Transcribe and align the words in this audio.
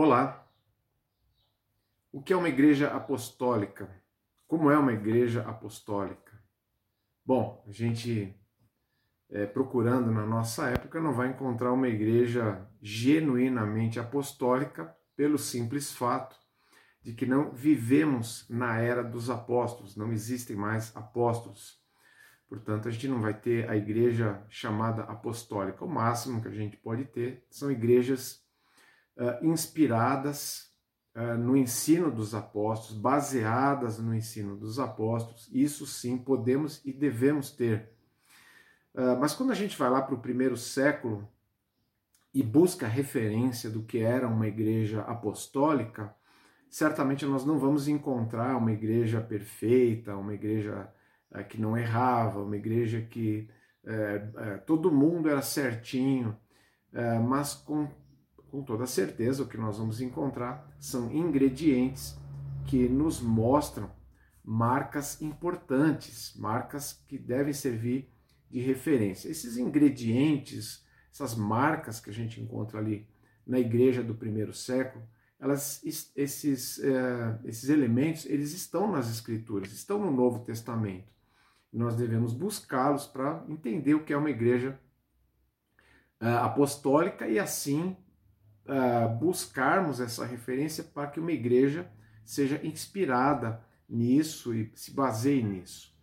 Olá! 0.00 0.48
O 2.12 2.22
que 2.22 2.32
é 2.32 2.36
uma 2.36 2.48
igreja 2.48 2.86
apostólica? 2.86 3.90
Como 4.46 4.70
é 4.70 4.78
uma 4.78 4.92
igreja 4.92 5.42
apostólica? 5.42 6.40
Bom, 7.26 7.64
a 7.66 7.72
gente 7.72 8.32
é, 9.28 9.44
procurando 9.44 10.12
na 10.12 10.24
nossa 10.24 10.70
época 10.70 11.00
não 11.00 11.12
vai 11.12 11.30
encontrar 11.30 11.72
uma 11.72 11.88
igreja 11.88 12.64
genuinamente 12.80 13.98
apostólica 13.98 14.96
pelo 15.16 15.36
simples 15.36 15.92
fato 15.92 16.36
de 17.02 17.12
que 17.12 17.26
não 17.26 17.50
vivemos 17.50 18.48
na 18.48 18.78
era 18.78 19.02
dos 19.02 19.28
apóstolos, 19.28 19.96
não 19.96 20.12
existem 20.12 20.54
mais 20.54 20.96
apóstolos. 20.96 21.82
Portanto, 22.48 22.86
a 22.86 22.92
gente 22.92 23.08
não 23.08 23.20
vai 23.20 23.34
ter 23.34 23.68
a 23.68 23.76
igreja 23.76 24.46
chamada 24.48 25.02
apostólica. 25.02 25.84
O 25.84 25.88
máximo 25.88 26.40
que 26.40 26.46
a 26.46 26.52
gente 26.52 26.76
pode 26.76 27.04
ter 27.04 27.44
são 27.50 27.68
igrejas 27.68 28.46
uh, 29.18 29.44
inspiradas 29.44 30.70
uh, 31.14 31.36
no 31.36 31.56
ensino 31.56 32.10
dos 32.10 32.34
apóstolos, 32.34 32.98
baseadas 32.98 33.98
no 33.98 34.14
ensino 34.14 34.56
dos 34.56 34.78
apóstolos. 34.78 35.50
Isso 35.52 35.84
sim 35.86 36.16
podemos 36.16 36.80
e 36.84 36.92
devemos 36.92 37.50
ter. 37.50 37.90
Uh, 38.94 39.18
mas 39.18 39.34
quando 39.34 39.50
a 39.50 39.54
gente 39.54 39.76
vai 39.76 39.90
lá 39.90 40.00
para 40.00 40.14
o 40.14 40.20
primeiro 40.20 40.56
século 40.56 41.28
e 42.32 42.42
busca 42.42 42.86
referência 42.86 43.68
do 43.68 43.82
que 43.82 43.98
era 43.98 44.28
uma 44.28 44.46
igreja 44.46 45.02
apostólica, 45.02 46.14
certamente 46.70 47.26
nós 47.26 47.44
não 47.44 47.58
vamos 47.58 47.88
encontrar 47.88 48.56
uma 48.56 48.72
igreja 48.72 49.20
perfeita, 49.20 50.16
uma 50.16 50.34
igreja 50.34 50.92
que 51.48 51.60
não 51.60 51.76
errava, 51.76 52.42
uma 52.42 52.56
igreja 52.56 53.00
que 53.00 53.48
todo 54.66 54.92
mundo 54.92 55.28
era 55.28 55.40
certinho, 55.40 56.36
mas 57.26 57.54
com 57.54 57.88
com 58.50 58.62
toda 58.62 58.86
certeza, 58.86 59.42
o 59.42 59.48
que 59.48 59.58
nós 59.58 59.78
vamos 59.78 60.00
encontrar 60.00 60.74
são 60.78 61.12
ingredientes 61.12 62.16
que 62.66 62.88
nos 62.88 63.20
mostram 63.20 63.90
marcas 64.44 65.20
importantes, 65.20 66.34
marcas 66.36 67.04
que 67.06 67.18
devem 67.18 67.52
servir 67.52 68.10
de 68.50 68.60
referência. 68.60 69.28
Esses 69.28 69.58
ingredientes, 69.58 70.86
essas 71.12 71.34
marcas 71.34 72.00
que 72.00 72.10
a 72.10 72.12
gente 72.12 72.40
encontra 72.40 72.78
ali 72.78 73.06
na 73.46 73.58
igreja 73.58 74.02
do 74.02 74.14
primeiro 74.14 74.54
século, 74.54 75.04
elas, 75.38 75.82
esses, 75.84 76.78
é, 76.80 77.38
esses 77.44 77.68
elementos, 77.68 78.26
eles 78.26 78.52
estão 78.52 78.90
nas 78.90 79.10
escrituras, 79.10 79.72
estão 79.72 79.98
no 79.98 80.10
Novo 80.10 80.40
Testamento. 80.44 81.12
Nós 81.72 81.94
devemos 81.94 82.32
buscá-los 82.32 83.06
para 83.06 83.44
entender 83.48 83.94
o 83.94 84.04
que 84.04 84.12
é 84.12 84.16
uma 84.16 84.30
igreja 84.30 84.78
é, 86.20 86.28
apostólica 86.28 87.28
e 87.28 87.38
assim 87.38 87.96
uh, 88.68 89.08
buscarmos 89.16 90.00
essa 90.00 90.24
referência 90.24 90.84
para 90.84 91.08
que 91.08 91.18
uma 91.18 91.32
igreja 91.32 91.90
seja 92.24 92.60
inspirada 92.64 93.64
nisso 93.88 94.54
e 94.54 94.70
se 94.74 94.90
baseie 94.90 95.42
nisso. 95.42 95.96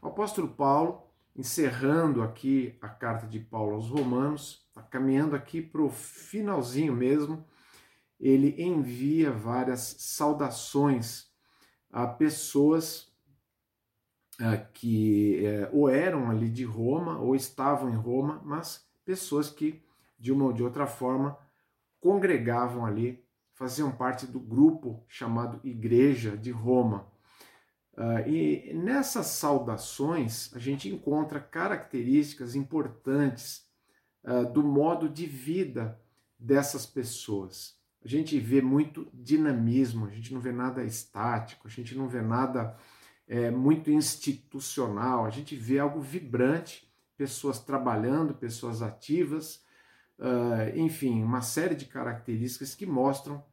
O 0.00 0.08
apóstolo 0.08 0.48
Paulo, 0.48 1.02
encerrando 1.36 2.22
aqui 2.22 2.76
a 2.80 2.88
carta 2.88 3.26
de 3.26 3.38
Paulo 3.38 3.74
aos 3.74 3.88
Romanos, 3.90 4.66
tá 4.72 4.82
caminhando 4.82 5.36
aqui 5.36 5.60
para 5.60 5.82
o 5.82 5.90
finalzinho 5.90 6.94
mesmo, 6.94 7.44
ele 8.18 8.54
envia 8.62 9.30
várias 9.30 9.96
saudações 9.98 11.30
a 11.92 12.06
pessoas 12.06 13.12
uh, 14.40 14.66
que 14.72 15.42
uh, 15.70 15.76
ou 15.76 15.90
eram 15.90 16.30
ali 16.30 16.48
de 16.48 16.64
Roma 16.64 17.18
ou 17.18 17.36
estavam 17.36 17.90
em 17.90 17.96
Roma, 17.96 18.40
mas 18.42 18.88
pessoas 19.04 19.50
que 19.50 19.82
de 20.18 20.32
uma 20.32 20.46
ou 20.46 20.52
de 20.52 20.62
outra 20.62 20.86
forma 20.86 21.36
congregavam 22.06 22.86
ali, 22.86 23.20
faziam 23.52 23.90
parte 23.90 24.28
do 24.28 24.38
grupo 24.38 25.04
chamado 25.08 25.58
Igreja 25.64 26.36
de 26.36 26.52
Roma. 26.52 27.10
Uh, 27.94 28.28
e 28.28 28.72
nessas 28.74 29.26
saudações 29.26 30.54
a 30.54 30.60
gente 30.60 30.88
encontra 30.88 31.40
características 31.40 32.54
importantes 32.54 33.66
uh, 34.22 34.52
do 34.52 34.62
modo 34.62 35.08
de 35.08 35.26
vida 35.26 36.00
dessas 36.38 36.86
pessoas. 36.86 37.76
A 38.04 38.06
gente 38.06 38.38
vê 38.38 38.62
muito 38.62 39.08
dinamismo, 39.12 40.06
a 40.06 40.10
gente 40.10 40.32
não 40.32 40.40
vê 40.40 40.52
nada 40.52 40.84
estático, 40.84 41.66
a 41.66 41.70
gente 41.70 41.96
não 41.96 42.06
vê 42.06 42.22
nada 42.22 42.76
é, 43.26 43.50
muito 43.50 43.90
institucional, 43.90 45.26
a 45.26 45.30
gente 45.30 45.56
vê 45.56 45.80
algo 45.80 46.00
vibrante, 46.00 46.88
pessoas 47.16 47.58
trabalhando, 47.58 48.32
pessoas 48.32 48.80
ativas, 48.80 49.65
uh, 50.18 50.76
enfim, 50.76 51.22
uma 51.22 51.42
série 51.42 51.74
de 51.74 51.84
características 51.84 52.74
que 52.74 52.86
mostram 52.86 53.44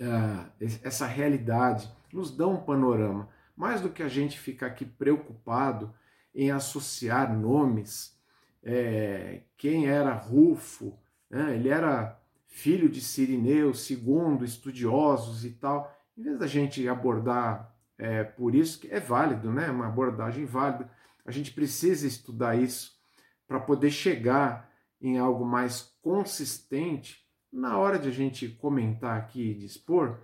uh, 0.00 0.50
essa 0.82 1.06
realidade, 1.06 1.90
nos 2.12 2.30
dão 2.30 2.54
um 2.54 2.64
panorama. 2.64 3.28
Mais 3.56 3.80
do 3.80 3.90
que 3.90 4.02
a 4.02 4.08
gente 4.08 4.38
ficar 4.38 4.66
aqui 4.66 4.84
preocupado 4.84 5.94
em 6.34 6.50
associar 6.50 7.36
nomes, 7.36 8.18
é, 8.62 9.42
quem 9.56 9.86
era 9.86 10.14
Rufo, 10.14 10.98
né? 11.28 11.54
ele 11.54 11.68
era 11.68 12.18
filho 12.46 12.88
de 12.88 13.00
Sirineu, 13.00 13.74
segundo 13.74 14.44
estudiosos 14.44 15.44
e 15.44 15.50
tal, 15.50 15.94
em 16.16 16.22
vez 16.22 16.38
da 16.38 16.46
gente 16.46 16.86
abordar 16.88 17.74
é, 17.98 18.24
por 18.24 18.54
isso, 18.54 18.80
que 18.80 18.88
é 18.88 18.98
válido, 18.98 19.52
né? 19.52 19.70
uma 19.70 19.86
abordagem 19.86 20.44
válida, 20.44 20.90
a 21.24 21.30
gente 21.30 21.52
precisa 21.52 22.06
estudar 22.06 22.56
isso 22.56 22.98
para 23.46 23.60
poder 23.60 23.90
chegar 23.90 24.69
em 25.00 25.18
algo 25.18 25.44
mais 25.44 25.94
consistente, 26.02 27.26
na 27.52 27.78
hora 27.78 27.98
de 27.98 28.08
a 28.08 28.12
gente 28.12 28.48
comentar 28.48 29.16
aqui 29.16 29.50
e 29.50 29.54
dispor, 29.54 30.18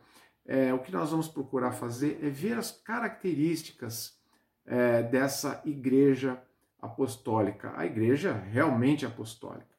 é, 0.45 0.73
o 0.73 0.79
que 0.79 0.93
nós 0.93 1.11
vamos 1.11 1.29
procurar 1.29 1.73
fazer 1.73 2.21
é 2.23 2.31
ver 2.31 2.57
as 2.57 2.71
características 2.71 4.17
é, 4.65 5.03
dessa 5.03 5.61
igreja 5.65 6.41
apostólica, 6.81 7.73
a 7.77 7.85
igreja 7.85 8.33
realmente 8.33 9.05
apostólica. 9.05 9.75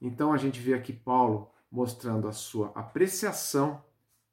Então 0.00 0.32
a 0.32 0.36
gente 0.36 0.60
vê 0.60 0.74
aqui 0.74 0.92
Paulo 0.92 1.50
mostrando 1.70 2.28
a 2.28 2.32
sua 2.32 2.72
apreciação 2.74 3.82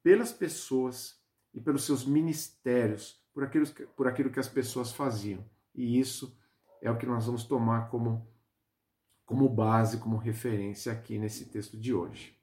pelas 0.02 0.32
pessoas 0.32 1.20
e 1.52 1.60
pelos 1.60 1.84
seus 1.84 2.06
ministérios, 2.06 3.20
por 3.34 3.44
aquilo, 3.44 3.66
por 3.96 4.06
aquilo 4.06 4.30
que 4.30 4.40
as 4.40 4.48
pessoas 4.48 4.92
faziam. 4.92 5.44
E 5.74 5.98
isso 5.98 6.38
é 6.80 6.90
o 6.90 6.96
que 6.96 7.06
nós 7.06 7.26
vamos 7.26 7.44
tomar 7.44 7.90
como 7.90 8.26
como 9.26 9.48
base, 9.48 9.98
como 9.98 10.16
referência 10.16 10.92
aqui 10.92 11.18
nesse 11.18 11.46
texto 11.46 11.76
de 11.76 11.92
hoje. 11.92 12.38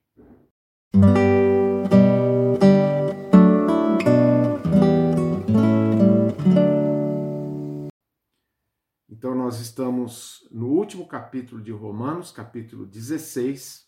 Então, 9.09 9.33
nós 9.33 9.61
estamos 9.61 10.45
no 10.51 10.67
último 10.67 11.07
capítulo 11.07 11.63
de 11.63 11.71
Romanos, 11.71 12.31
capítulo 12.31 12.85
16, 12.85 13.87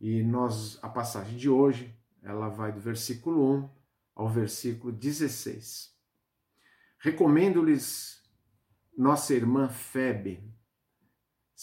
e 0.00 0.24
nós 0.24 0.78
a 0.82 0.88
passagem 0.88 1.36
de 1.36 1.48
hoje, 1.48 1.96
ela 2.20 2.48
vai 2.48 2.72
do 2.72 2.80
versículo 2.80 3.58
1 3.58 3.70
ao 4.16 4.28
versículo 4.28 4.92
16. 4.92 5.94
Recomendo-lhes 6.98 8.20
nossa 8.96 9.34
irmã 9.34 9.68
Febe, 9.68 10.42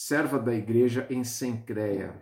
serva 0.04 0.40
da 0.40 0.52
igreja 0.52 1.06
em 1.12 1.24
Sencreia. 1.24 2.20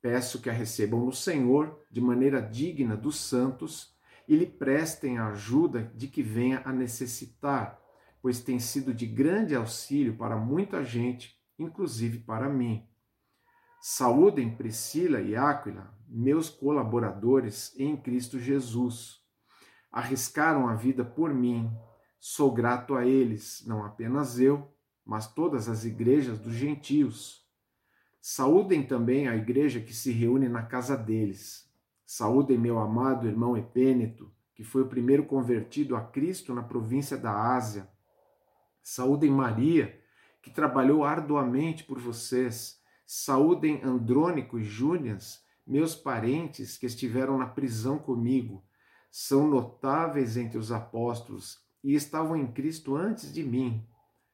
Peço 0.00 0.40
que 0.40 0.48
a 0.48 0.52
recebam 0.52 1.04
no 1.04 1.12
Senhor 1.12 1.78
de 1.90 2.00
maneira 2.00 2.40
digna 2.40 2.96
dos 2.96 3.20
santos 3.20 3.94
e 4.26 4.34
lhe 4.34 4.46
prestem 4.46 5.18
a 5.18 5.28
ajuda 5.28 5.92
de 5.94 6.08
que 6.08 6.22
venha 6.22 6.62
a 6.64 6.72
necessitar, 6.72 7.78
pois 8.22 8.40
tem 8.40 8.58
sido 8.58 8.94
de 8.94 9.04
grande 9.04 9.54
auxílio 9.54 10.16
para 10.16 10.38
muita 10.38 10.82
gente, 10.82 11.38
inclusive 11.58 12.20
para 12.20 12.48
mim. 12.48 12.88
Saúdem 13.78 14.56
Priscila 14.56 15.20
e 15.20 15.36
Áquila, 15.36 15.94
meus 16.08 16.48
colaboradores 16.48 17.78
em 17.78 17.94
Cristo 17.94 18.38
Jesus. 18.38 19.22
Arriscaram 19.92 20.66
a 20.66 20.74
vida 20.74 21.04
por 21.04 21.34
mim. 21.34 21.70
Sou 22.18 22.50
grato 22.50 22.94
a 22.94 23.04
eles, 23.04 23.62
não 23.66 23.84
apenas 23.84 24.40
eu, 24.40 24.74
mas 25.08 25.26
todas 25.26 25.70
as 25.70 25.86
igrejas 25.86 26.38
dos 26.38 26.52
gentios. 26.52 27.42
Saúdem 28.20 28.82
também 28.82 29.26
a 29.26 29.34
igreja 29.34 29.80
que 29.80 29.94
se 29.94 30.12
reúne 30.12 30.50
na 30.50 30.62
casa 30.62 30.94
deles. 30.94 31.66
Saúdem 32.04 32.58
meu 32.58 32.78
amado 32.78 33.26
irmão 33.26 33.56
Epêneto, 33.56 34.30
que 34.54 34.62
foi 34.62 34.82
o 34.82 34.86
primeiro 34.88 35.24
convertido 35.24 35.96
a 35.96 36.02
Cristo 36.02 36.52
na 36.52 36.62
província 36.62 37.16
da 37.16 37.54
Ásia. 37.54 37.88
Saúdem 38.82 39.30
Maria, 39.30 39.98
que 40.42 40.50
trabalhou 40.50 41.04
arduamente 41.04 41.84
por 41.84 41.98
vocês. 41.98 42.78
Saúdem 43.06 43.82
Andrônico 43.82 44.58
e 44.58 44.62
Júnias, 44.62 45.42
meus 45.66 45.96
parentes 45.96 46.76
que 46.76 46.84
estiveram 46.84 47.38
na 47.38 47.46
prisão 47.46 47.98
comigo. 47.98 48.62
São 49.10 49.48
notáveis 49.48 50.36
entre 50.36 50.58
os 50.58 50.70
apóstolos 50.70 51.64
e 51.82 51.94
estavam 51.94 52.36
em 52.36 52.52
Cristo 52.52 52.94
antes 52.94 53.32
de 53.32 53.42
mim. 53.42 53.88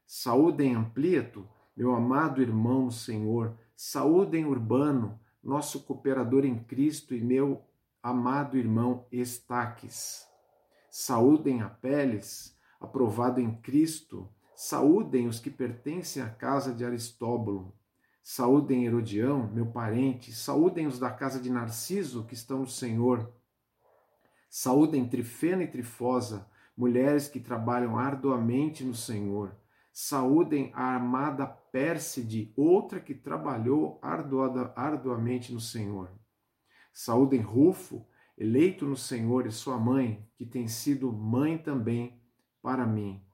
Saúdem 0.07 0.75
Amplieto, 0.75 1.49
meu 1.77 1.95
amado 1.95 2.43
irmão 2.43 2.91
Senhor. 2.91 3.57
Saúdem 3.75 4.45
Urbano, 4.45 5.19
nosso 5.43 5.83
cooperador 5.85 6.45
em 6.45 6.59
Cristo 6.59 7.15
e 7.15 7.21
meu 7.21 7.63
amado 8.03 8.59
irmão 8.59 9.07
Estaques. 9.11 10.27
Saúdem 10.91 11.63
Apeles, 11.63 12.57
aprovado 12.79 13.41
em 13.41 13.55
Cristo. 13.57 14.29
Saúdem 14.55 15.27
os 15.27 15.41
que 15.41 15.51
pertencem 15.51 16.23
à 16.23 16.29
casa 16.29 16.73
de 16.73 16.85
Aristóbulo. 16.85 17.75
Saúdem 18.23 18.85
Herodião, 18.85 19.51
meu 19.53 19.67
parente. 19.67 20.33
Saúdem 20.33 20.87
os 20.87 20.99
da 20.99 21.11
casa 21.11 21.41
de 21.41 21.51
Narciso, 21.51 22.25
que 22.25 22.35
estão 22.35 22.61
no 22.61 22.67
Senhor. 22.67 23.33
Saúdem 24.49 25.09
Trifena 25.09 25.65
e 25.65 25.67
Trifosa, 25.67 26.49
mulheres 26.77 27.27
que 27.27 27.41
trabalham 27.41 27.99
arduamente 27.99 28.85
no 28.85 28.95
Senhor. 28.95 29.57
Saúdem 29.97 30.73
a 30.75 30.97
amada 30.97 31.47
Pérside, 31.47 32.53
outra 32.57 32.99
que 32.99 33.15
trabalhou 33.15 34.01
arduada, 34.03 34.73
arduamente 34.75 35.53
no 35.53 35.61
Senhor. 35.61 36.11
Saúdem 36.93 37.41
Rufo, 37.41 38.05
eleito 38.37 38.87
no 38.87 38.97
Senhor, 38.97 39.47
e 39.47 39.53
sua 39.53 39.79
mãe, 39.79 40.29
que 40.35 40.45
tem 40.45 40.67
sido 40.67 41.13
mãe 41.13 41.57
também 41.57 42.21
para 42.61 42.85
mim. 42.85 43.25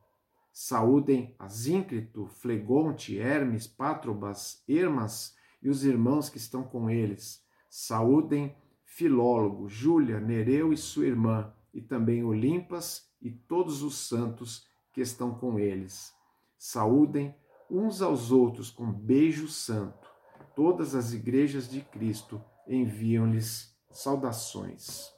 Saúdem 0.53 1.35
Asíncrito, 1.39 2.27
Flegonte, 2.27 3.17
Hermes, 3.17 3.67
Pátrobas, 3.67 4.62
Hermas 4.69 5.35
e 5.62 5.71
os 5.71 5.83
irmãos 5.83 6.29
que 6.29 6.37
estão 6.37 6.62
com 6.62 6.91
eles. 6.91 7.43
Saúdem 7.71 8.55
Filólogo, 8.85 9.67
Júlia, 9.67 10.21
Nereu 10.21 10.75
e 10.75 10.77
sua 10.77 11.07
irmã, 11.07 11.55
e 11.73 11.81
também 11.81 12.23
Olimpas 12.23 13.11
e 13.19 13.31
todos 13.31 13.83
os 13.83 13.97
santos 13.97 14.69
que 14.93 15.01
estão 15.01 15.35
com 15.35 15.59
eles. 15.59 16.19
Saúdem 16.62 17.35
uns 17.71 18.03
aos 18.03 18.31
outros 18.31 18.71
com 18.71 18.93
beijo 18.93 19.49
santo. 19.49 20.11
Todas 20.55 20.95
as 20.95 21.15
igrejas 21.15 21.67
de 21.67 21.81
Cristo 21.81 22.45
enviam-lhes 22.69 23.75
saudações. 23.91 25.11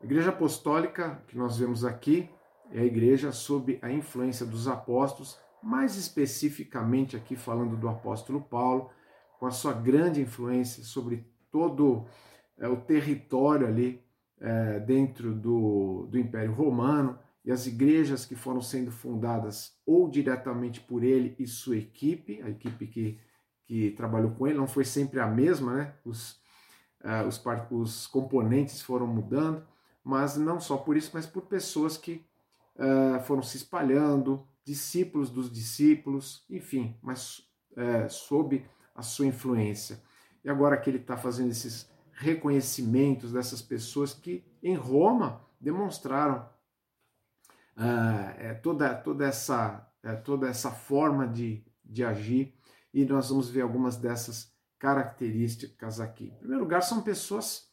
A 0.00 0.04
igreja 0.04 0.30
apostólica 0.30 1.22
que 1.28 1.38
nós 1.38 1.58
vemos 1.58 1.84
aqui 1.84 2.28
é 2.72 2.80
a 2.80 2.84
igreja 2.84 3.30
sob 3.30 3.78
a 3.82 3.88
influência 3.88 4.44
dos 4.44 4.66
apóstolos, 4.66 5.38
mais 5.62 5.94
especificamente 5.94 7.16
aqui 7.16 7.36
falando 7.36 7.76
do 7.76 7.88
apóstolo 7.88 8.40
Paulo, 8.40 8.90
com 9.38 9.46
a 9.46 9.52
sua 9.52 9.74
grande 9.74 10.20
influência 10.20 10.82
sobre 10.82 11.24
todo 11.52 12.04
é, 12.58 12.66
o 12.66 12.80
território 12.80 13.64
ali 13.64 14.04
é, 14.40 14.80
dentro 14.80 15.32
do, 15.32 16.08
do 16.10 16.18
Império 16.18 16.52
Romano 16.52 17.16
e 17.48 17.50
as 17.50 17.66
igrejas 17.66 18.24
que 18.24 18.36
foram 18.36 18.60
sendo 18.60 18.92
fundadas 18.92 19.74
ou 19.84 20.08
diretamente 20.08 20.80
por 20.80 21.02
ele 21.02 21.34
e 21.38 21.46
sua 21.46 21.78
equipe, 21.78 22.40
a 22.42 22.50
equipe 22.50 22.86
que 22.86 23.18
que 23.68 23.90
trabalhou 23.90 24.30
com 24.30 24.46
ele, 24.46 24.56
não 24.56 24.66
foi 24.66 24.82
sempre 24.82 25.20
a 25.20 25.26
mesma, 25.26 25.74
né? 25.74 25.94
Os, 26.02 26.40
uh, 27.04 27.28
os, 27.28 27.42
os, 27.70 28.06
componentes 28.06 28.80
foram 28.80 29.06
mudando, 29.06 29.62
mas 30.02 30.38
não 30.38 30.58
só 30.58 30.78
por 30.78 30.96
isso, 30.96 31.10
mas 31.12 31.26
por 31.26 31.42
pessoas 31.42 31.98
que 31.98 32.24
uh, 32.76 33.20
foram 33.24 33.42
se 33.42 33.58
espalhando, 33.58 34.48
discípulos 34.64 35.28
dos 35.28 35.52
discípulos, 35.52 36.46
enfim, 36.48 36.96
mas 37.02 37.40
uh, 37.72 38.08
sob 38.08 38.64
a 38.94 39.02
sua 39.02 39.26
influência. 39.26 40.02
E 40.42 40.48
agora 40.48 40.78
que 40.78 40.88
ele 40.88 40.96
está 40.98 41.18
fazendo 41.18 41.50
esses 41.50 41.90
reconhecimentos 42.12 43.34
dessas 43.34 43.60
pessoas 43.60 44.14
que 44.14 44.42
em 44.62 44.74
Roma 44.74 45.44
demonstraram 45.60 46.48
toda, 48.62 48.94
toda, 48.94 49.26
essa, 49.26 49.88
toda 50.24 50.48
essa 50.48 50.70
forma 50.70 51.26
de, 51.26 51.64
de 51.84 52.04
agir 52.04 52.54
e 52.92 53.04
nós 53.04 53.28
vamos 53.28 53.48
ver 53.48 53.60
algumas 53.62 53.96
dessas 53.96 54.52
características 54.78 56.00
aqui. 56.00 56.26
Em 56.26 56.38
primeiro 56.38 56.62
lugar, 56.62 56.82
são 56.82 57.02
pessoas, 57.02 57.70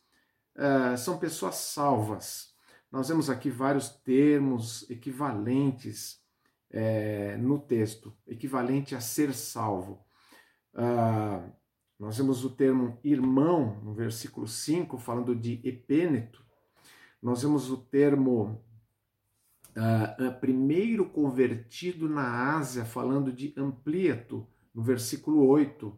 uh, 0.56 0.98
são 0.98 1.18
pessoas 1.18 1.56
salvas. 1.56 2.54
Nós 2.92 3.10
vemos 3.10 3.30
aqui 3.30 3.50
vários 3.50 3.90
termos 3.90 4.90
equivalentes 4.90 6.24
é, 6.72 7.38
no 7.38 7.60
texto, 7.60 8.16
equivalente 8.28 8.96
a 8.96 9.02
ser 9.02 9.34
salvo. 9.34 10.06
Uh, 10.74 11.52
nós 11.98 12.18
vemos 12.18 12.44
o 12.44 12.50
termo 12.50 13.00
irmão 13.04 13.80
no 13.82 13.94
versículo 13.94 14.48
5, 14.48 14.98
falando 14.98 15.36
de 15.36 15.62
epêneto. 15.64 16.44
Nós 17.22 17.42
vemos 17.42 17.70
o 17.70 17.78
termo 17.78 18.64
uh, 19.76 20.40
primeiro 20.40 21.06
convertido 21.06 22.08
na 22.08 22.56
Ásia, 22.56 22.86
falando 22.86 23.32
de 23.32 23.54
amplieto 23.58 24.48
no 24.74 24.82
versículo 24.82 25.46
8. 25.46 25.88
Uh, 25.88 25.98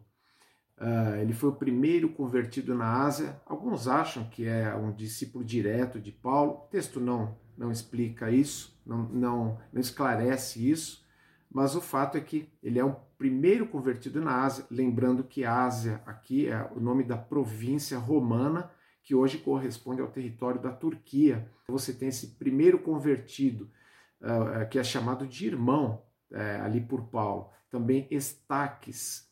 ah, 0.80 1.18
ele 1.20 1.32
foi 1.32 1.50
o 1.50 1.54
primeiro 1.56 2.08
convertido 2.10 2.74
na 2.74 3.02
Ásia. 3.04 3.40
Alguns 3.46 3.88
acham 3.88 4.24
que 4.28 4.46
é 4.46 4.74
um 4.74 4.92
discípulo 4.92 5.44
direto 5.44 6.00
de 6.00 6.12
Paulo. 6.12 6.52
O 6.52 6.68
texto 6.68 7.00
não, 7.00 7.36
não 7.56 7.72
explica 7.72 8.30
isso, 8.30 8.80
não, 8.86 9.02
não, 9.08 9.58
não 9.72 9.80
esclarece 9.80 10.70
isso, 10.70 11.04
mas 11.50 11.74
o 11.74 11.80
fato 11.80 12.16
é 12.16 12.20
que 12.20 12.48
ele 12.62 12.78
é 12.78 12.84
o 12.84 12.96
primeiro 13.18 13.66
convertido 13.66 14.20
na 14.20 14.44
Ásia. 14.44 14.64
Lembrando 14.70 15.24
que 15.24 15.44
Ásia 15.44 16.00
aqui 16.06 16.48
é 16.48 16.70
o 16.76 16.80
nome 16.80 17.02
da 17.02 17.16
província 17.16 17.98
romana 17.98 18.70
que 19.08 19.14
hoje 19.14 19.38
corresponde 19.38 20.02
ao 20.02 20.10
território 20.10 20.60
da 20.60 20.70
Turquia. 20.70 21.50
Você 21.66 21.94
tem 21.94 22.10
esse 22.10 22.36
primeiro 22.36 22.78
convertido, 22.78 23.72
uh, 24.20 24.68
que 24.68 24.78
é 24.78 24.84
chamado 24.84 25.26
de 25.26 25.46
irmão 25.46 26.04
uh, 26.30 26.62
ali 26.62 26.78
por 26.78 27.08
Paulo 27.08 27.50
também 27.70 28.06
estaques, 28.10 29.26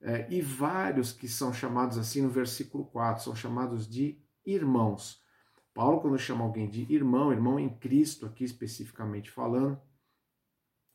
é, 0.00 0.26
e 0.30 0.40
vários 0.40 1.12
que 1.12 1.28
são 1.28 1.52
chamados 1.52 1.96
assim 1.96 2.22
no 2.22 2.28
versículo 2.28 2.84
4, 2.86 3.22
são 3.22 3.34
chamados 3.36 3.88
de 3.88 4.20
irmãos. 4.44 5.22
Paulo, 5.72 6.00
quando 6.00 6.18
chama 6.18 6.44
alguém 6.44 6.68
de 6.68 6.92
irmão, 6.92 7.32
irmão 7.32 7.58
em 7.58 7.68
Cristo, 7.68 8.26
aqui 8.26 8.44
especificamente 8.44 9.30
falando, 9.30 9.80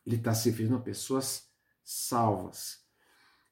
ele 0.05 0.17
está 0.17 0.33
se 0.33 0.49
referindo 0.49 0.75
a 0.75 0.81
pessoas 0.81 1.49
salvas. 1.83 2.86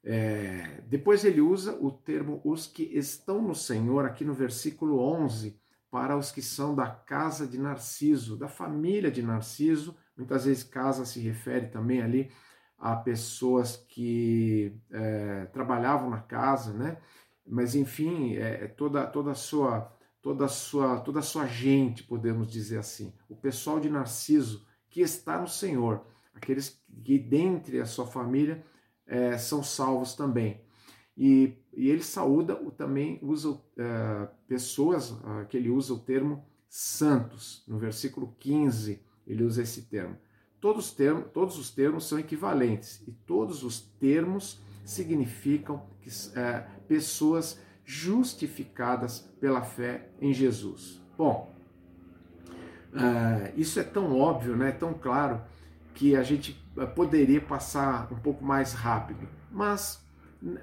É, 0.07 0.83
depois 0.87 1.25
ele 1.25 1.41
usa 1.41 1.75
o 1.81 1.89
termo 1.91 2.39
os 2.45 2.67
que 2.67 2.83
estão 2.83 3.41
no 3.41 3.55
Senhor, 3.55 4.05
aqui 4.05 4.23
no 4.23 4.35
versículo 4.35 4.99
11, 4.99 5.59
para 5.89 6.15
os 6.15 6.31
que 6.31 6.43
são 6.43 6.75
da 6.75 6.87
casa 6.87 7.47
de 7.47 7.57
Narciso, 7.57 8.37
da 8.37 8.47
família 8.47 9.09
de 9.09 9.23
Narciso. 9.23 9.95
Muitas 10.15 10.45
vezes 10.45 10.63
casa 10.63 11.05
se 11.05 11.19
refere 11.19 11.67
também 11.67 12.03
ali 12.03 12.31
a 12.77 12.95
pessoas 12.95 13.77
que 13.77 14.79
é, 14.91 15.45
trabalhavam 15.45 16.09
na 16.09 16.19
casa, 16.19 16.71
né? 16.71 16.97
Mas 17.47 17.73
enfim, 17.73 18.35
é, 18.35 18.65
é, 18.65 18.67
toda 18.67 19.07
toda 19.07 19.31
a 19.31 19.35
sua 19.35 19.91
toda 20.21 20.45
a 20.45 20.47
sua 20.47 20.99
toda 20.99 21.19
a 21.19 21.23
sua 21.23 21.47
gente, 21.47 22.03
podemos 22.03 22.47
dizer 22.47 22.77
assim, 22.77 23.11
o 23.27 23.35
pessoal 23.35 23.79
de 23.79 23.89
Narciso 23.89 24.67
que 24.87 25.01
está 25.01 25.39
no 25.39 25.47
Senhor, 25.47 26.05
aqueles 26.33 26.79
que 27.03 27.17
dentre 27.17 27.79
a 27.79 27.85
sua 27.85 28.05
família 28.05 28.63
é, 29.07 29.37
são 29.37 29.63
salvos 29.63 30.13
também. 30.13 30.61
E, 31.17 31.53
e 31.73 31.89
ele 31.89 32.03
saúda, 32.03 32.55
também 32.77 33.19
usa 33.21 33.59
é, 33.77 34.27
pessoas, 34.47 35.15
que 35.49 35.57
ele 35.57 35.69
usa 35.69 35.93
o 35.93 35.99
termo 35.99 36.45
santos. 36.69 37.63
No 37.67 37.77
versículo 37.77 38.35
15, 38.39 39.01
ele 39.25 39.43
usa 39.43 39.61
esse 39.61 39.83
termo. 39.83 40.17
Todos, 40.59 40.91
termos, 40.91 41.31
todos 41.31 41.57
os 41.57 41.69
termos 41.69 42.07
são 42.07 42.19
equivalentes 42.19 43.01
e 43.07 43.11
todos 43.11 43.63
os 43.63 43.79
termos 43.79 44.59
significam 44.83 45.85
que, 46.01 46.09
é, 46.37 46.67
pessoas 46.87 47.59
justificadas 47.85 49.19
pela 49.39 49.61
fé 49.61 50.09
em 50.19 50.33
Jesus. 50.33 51.01
Bom, 51.17 51.53
é, 52.93 53.53
isso 53.55 53.79
é 53.79 53.83
tão 53.83 54.17
óbvio, 54.17 54.55
né, 54.55 54.71
tão 54.71 54.93
claro, 54.93 55.41
que 55.93 56.15
a 56.15 56.23
gente 56.23 56.59
poderia 56.93 57.39
passar 57.39 58.11
um 58.11 58.17
pouco 58.17 58.43
mais 58.43 58.73
rápido. 58.73 59.27
Mas 59.51 60.03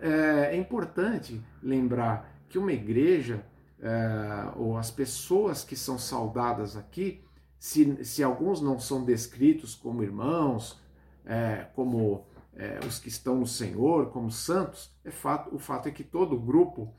é, 0.00 0.54
é 0.54 0.57
importante 0.57 1.42
lembrar 1.62 2.31
que 2.49 2.59
uma 2.59 2.73
igreja, 2.73 3.45
é, 3.81 4.52
ou 4.57 4.76
as 4.76 4.90
pessoas 4.90 5.64
que 5.64 5.75
são 5.75 5.99
saudadas 5.99 6.76
aqui, 6.76 7.25
se, 7.59 8.04
se 8.04 8.23
alguns 8.23 8.61
não 8.61 8.78
são 8.78 9.04
descritos 9.04 9.75
como 9.75 10.02
irmãos, 10.02 10.81
é, 11.25 11.66
como 11.75 12.26
é, 12.54 12.81
os 12.87 12.99
que 12.99 13.09
estão 13.09 13.37
no 13.37 13.47
Senhor, 13.47 14.11
como 14.11 14.31
santos, 14.31 14.95
é 15.04 15.11
fato, 15.11 15.54
o 15.54 15.59
fato 15.59 15.88
é 15.88 15.92
que 15.92 16.04
todo 16.04 16.38
grupo 16.38 16.95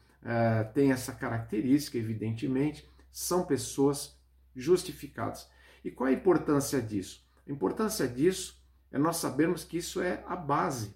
tem 0.73 0.93
essa 0.93 1.11
característica, 1.11 1.97
evidentemente, 1.97 2.89
são 3.11 3.43
pessoas 3.43 4.17
justificadas. 4.55 5.49
E 5.83 5.91
qual 5.91 6.07
a 6.07 6.13
importância 6.13 6.81
disso? 6.81 7.27
A 7.45 7.51
importância 7.51 8.07
disso 8.07 8.62
é 8.93 8.97
nós 8.97 9.17
sabermos 9.17 9.65
que 9.65 9.77
isso 9.77 10.01
é 10.01 10.23
a 10.27 10.35
base. 10.35 10.95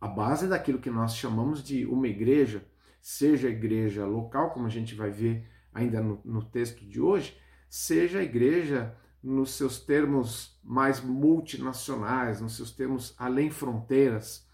A 0.00 0.08
base 0.08 0.48
daquilo 0.48 0.80
que 0.80 0.90
nós 0.90 1.14
chamamos 1.14 1.62
de 1.62 1.86
uma 1.86 2.08
igreja, 2.08 2.66
seja 3.00 3.46
a 3.46 3.50
igreja 3.50 4.06
local, 4.06 4.50
como 4.50 4.66
a 4.66 4.70
gente 4.70 4.94
vai 4.94 5.10
ver 5.10 5.46
ainda 5.72 6.00
no, 6.00 6.20
no 6.24 6.42
texto 6.42 6.84
de 6.84 7.00
hoje, 7.00 7.38
seja 7.68 8.18
a 8.18 8.24
igreja 8.24 8.96
nos 9.22 9.52
seus 9.52 9.78
termos 9.78 10.58
mais 10.64 11.00
multinacionais, 11.00 12.40
nos 12.40 12.56
seus 12.56 12.72
termos 12.72 13.14
além 13.18 13.50
fronteiras, 13.50 14.48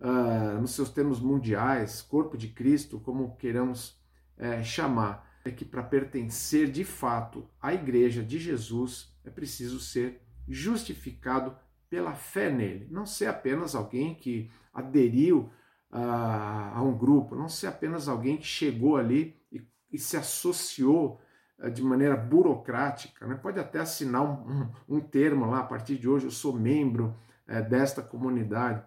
uh, 0.00 0.60
nos 0.60 0.72
seus 0.72 0.90
termos 0.90 1.20
mundiais, 1.20 2.02
corpo 2.02 2.36
de 2.36 2.48
Cristo, 2.48 2.98
como 2.98 3.36
queiramos 3.36 3.96
é, 4.36 4.62
chamar 4.62 5.28
é 5.44 5.50
que 5.50 5.64
para 5.64 5.82
pertencer 5.82 6.70
de 6.70 6.84
fato 6.84 7.48
à 7.60 7.72
igreja 7.72 8.22
de 8.22 8.38
Jesus 8.38 9.12
é 9.24 9.30
preciso 9.30 9.80
ser 9.80 10.20
justificado 10.46 11.56
pela 11.90 12.14
fé 12.14 12.50
nele, 12.50 12.86
não 12.90 13.06
ser 13.06 13.26
apenas 13.26 13.74
alguém 13.74 14.14
que 14.14 14.50
aderiu 14.72 15.50
a, 15.90 16.78
a 16.78 16.82
um 16.82 16.96
grupo, 16.96 17.34
não 17.34 17.48
ser 17.48 17.68
apenas 17.68 18.08
alguém 18.08 18.36
que 18.36 18.46
chegou 18.46 18.96
ali 18.96 19.40
e, 19.50 19.66
e 19.92 19.98
se 19.98 20.16
associou 20.16 21.20
uh, 21.58 21.70
de 21.70 21.82
maneira 21.82 22.16
burocrática, 22.16 23.26
né? 23.26 23.34
pode 23.34 23.58
até 23.58 23.80
assinar 23.80 24.22
um, 24.22 24.68
um, 24.88 24.96
um, 24.96 25.00
termo 25.00 25.46
lá, 25.46 25.60
a 25.60 25.64
partir 25.64 25.96
de 25.96 26.08
hoje 26.08 26.26
eu 26.26 26.30
sou 26.30 26.52
membro 26.52 27.16
uh, 27.48 27.68
desta 27.68 28.02
comunidade. 28.02 28.82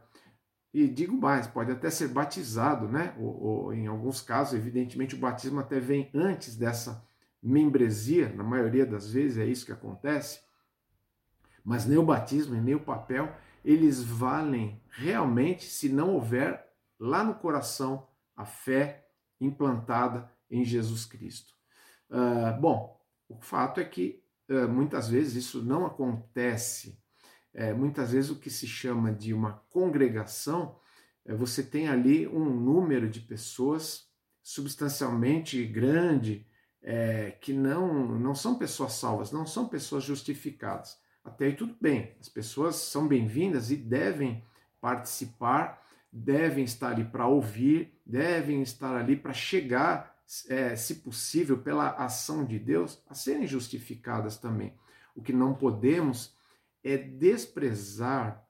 E 0.73 0.87
digo 0.87 1.17
mais, 1.17 1.47
pode 1.47 1.71
até 1.71 1.89
ser 1.89 2.07
batizado, 2.07 2.87
né? 2.87 3.13
Ou, 3.19 3.43
ou, 3.43 3.73
em 3.73 3.87
alguns 3.87 4.21
casos, 4.21 4.53
evidentemente, 4.53 5.15
o 5.15 5.19
batismo 5.19 5.59
até 5.59 5.81
vem 5.81 6.09
antes 6.13 6.55
dessa 6.55 7.05
membresia, 7.43 8.31
na 8.33 8.43
maioria 8.43 8.85
das 8.85 9.11
vezes 9.11 9.37
é 9.37 9.45
isso 9.45 9.65
que 9.65 9.73
acontece. 9.73 10.39
Mas 11.63 11.85
nem 11.85 11.97
o 11.97 12.05
batismo 12.05 12.55
e 12.55 12.61
nem 12.61 12.75
o 12.75 12.83
papel, 12.83 13.35
eles 13.63 14.01
valem 14.01 14.81
realmente 14.89 15.65
se 15.65 15.89
não 15.89 16.13
houver 16.15 16.65
lá 16.99 17.23
no 17.23 17.35
coração 17.35 18.07
a 18.35 18.45
fé 18.45 19.07
implantada 19.39 20.31
em 20.49 20.63
Jesus 20.63 21.05
Cristo. 21.05 21.53
Uh, 22.09 22.59
bom, 22.59 22.99
o 23.29 23.39
fato 23.39 23.79
é 23.79 23.85
que 23.85 24.23
uh, 24.49 24.67
muitas 24.67 25.09
vezes 25.09 25.45
isso 25.45 25.63
não 25.63 25.85
acontece. 25.85 26.99
É, 27.53 27.73
muitas 27.73 28.11
vezes 28.11 28.31
o 28.31 28.39
que 28.39 28.49
se 28.49 28.65
chama 28.65 29.11
de 29.11 29.33
uma 29.33 29.53
congregação, 29.69 30.79
é, 31.25 31.33
você 31.33 31.61
tem 31.61 31.89
ali 31.89 32.27
um 32.27 32.45
número 32.49 33.09
de 33.09 33.19
pessoas 33.19 34.09
substancialmente 34.41 35.63
grande 35.65 36.47
é, 36.81 37.31
que 37.41 37.53
não, 37.53 38.17
não 38.17 38.33
são 38.33 38.57
pessoas 38.57 38.93
salvas, 38.93 39.31
não 39.31 39.45
são 39.45 39.67
pessoas 39.67 40.03
justificadas. 40.03 40.97
Até 41.23 41.45
aí 41.45 41.55
tudo 41.55 41.75
bem, 41.79 42.15
as 42.19 42.27
pessoas 42.27 42.75
são 42.75 43.07
bem-vindas 43.07 43.69
e 43.69 43.75
devem 43.75 44.43
participar, 44.79 45.85
devem 46.11 46.63
estar 46.63 46.89
ali 46.89 47.05
para 47.05 47.27
ouvir, 47.27 47.99
devem 48.05 48.61
estar 48.61 48.95
ali 48.95 49.15
para 49.15 49.33
chegar, 49.33 50.19
é, 50.49 50.75
se 50.75 50.95
possível, 50.95 51.59
pela 51.59 51.91
ação 51.91 52.43
de 52.43 52.57
Deus, 52.57 53.03
a 53.07 53.13
serem 53.13 53.45
justificadas 53.45 54.37
também. 54.37 54.73
O 55.15 55.21
que 55.21 55.31
não 55.31 55.53
podemos 55.53 56.35
é 56.83 56.97
desprezar 56.97 58.47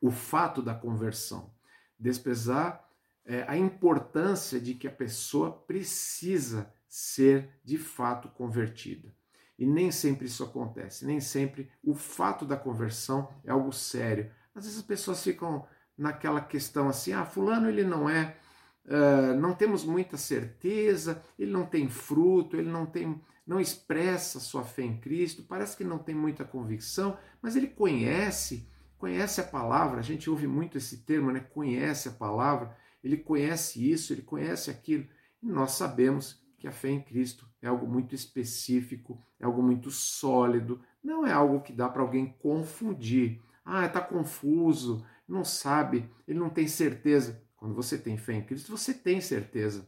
o 0.00 0.10
fato 0.10 0.60
da 0.60 0.74
conversão, 0.74 1.54
desprezar 1.98 2.88
é, 3.24 3.44
a 3.46 3.56
importância 3.56 4.60
de 4.60 4.74
que 4.74 4.88
a 4.88 4.92
pessoa 4.92 5.52
precisa 5.52 6.72
ser 6.88 7.50
de 7.62 7.76
fato 7.76 8.28
convertida. 8.30 9.14
E 9.58 9.66
nem 9.66 9.90
sempre 9.90 10.26
isso 10.26 10.44
acontece, 10.44 11.04
nem 11.04 11.18
sempre 11.18 11.68
o 11.82 11.92
fato 11.92 12.46
da 12.46 12.56
conversão 12.56 13.28
é 13.44 13.50
algo 13.50 13.72
sério. 13.72 14.30
Às 14.54 14.64
vezes 14.64 14.78
as 14.78 14.84
pessoas 14.84 15.22
ficam 15.22 15.66
naquela 15.96 16.40
questão 16.40 16.88
assim: 16.88 17.12
ah, 17.12 17.24
Fulano 17.24 17.68
ele 17.68 17.82
não 17.82 18.08
é, 18.08 18.36
uh, 18.84 19.34
não 19.38 19.52
temos 19.54 19.84
muita 19.84 20.16
certeza, 20.16 21.20
ele 21.36 21.50
não 21.50 21.66
tem 21.66 21.88
fruto, 21.88 22.56
ele 22.56 22.70
não 22.70 22.86
tem, 22.86 23.20
não 23.44 23.60
expressa 23.60 24.38
sua 24.38 24.62
fé 24.62 24.82
em 24.82 25.00
Cristo, 25.00 25.42
parece 25.42 25.76
que 25.76 25.82
não 25.82 25.98
tem 25.98 26.14
muita 26.14 26.44
convicção, 26.44 27.18
mas 27.42 27.56
ele 27.56 27.66
conhece, 27.66 28.68
conhece 28.96 29.40
a 29.40 29.44
palavra. 29.44 29.98
A 29.98 30.02
gente 30.04 30.30
ouve 30.30 30.46
muito 30.46 30.78
esse 30.78 30.98
termo, 30.98 31.32
né? 31.32 31.40
Conhece 31.40 32.08
a 32.08 32.12
palavra, 32.12 32.76
ele 33.02 33.16
conhece 33.16 33.90
isso, 33.90 34.12
ele 34.12 34.22
conhece 34.22 34.70
aquilo. 34.70 35.04
E 35.42 35.48
nós 35.48 35.72
sabemos 35.72 36.40
que 36.58 36.68
a 36.68 36.72
fé 36.72 36.90
em 36.90 37.02
Cristo 37.02 37.47
é 37.60 37.68
algo 37.68 37.86
muito 37.86 38.14
específico, 38.14 39.20
é 39.38 39.44
algo 39.44 39.62
muito 39.62 39.90
sólido, 39.90 40.80
não 41.02 41.26
é 41.26 41.32
algo 41.32 41.60
que 41.60 41.72
dá 41.72 41.88
para 41.88 42.02
alguém 42.02 42.34
confundir. 42.38 43.40
Ah, 43.64 43.86
está 43.86 44.00
confuso, 44.00 45.04
não 45.26 45.44
sabe, 45.44 46.08
ele 46.26 46.38
não 46.38 46.50
tem 46.50 46.66
certeza. 46.66 47.42
Quando 47.56 47.74
você 47.74 47.98
tem 47.98 48.16
fé 48.16 48.34
em 48.34 48.44
Cristo, 48.44 48.76
você 48.76 48.94
tem 48.94 49.20
certeza 49.20 49.86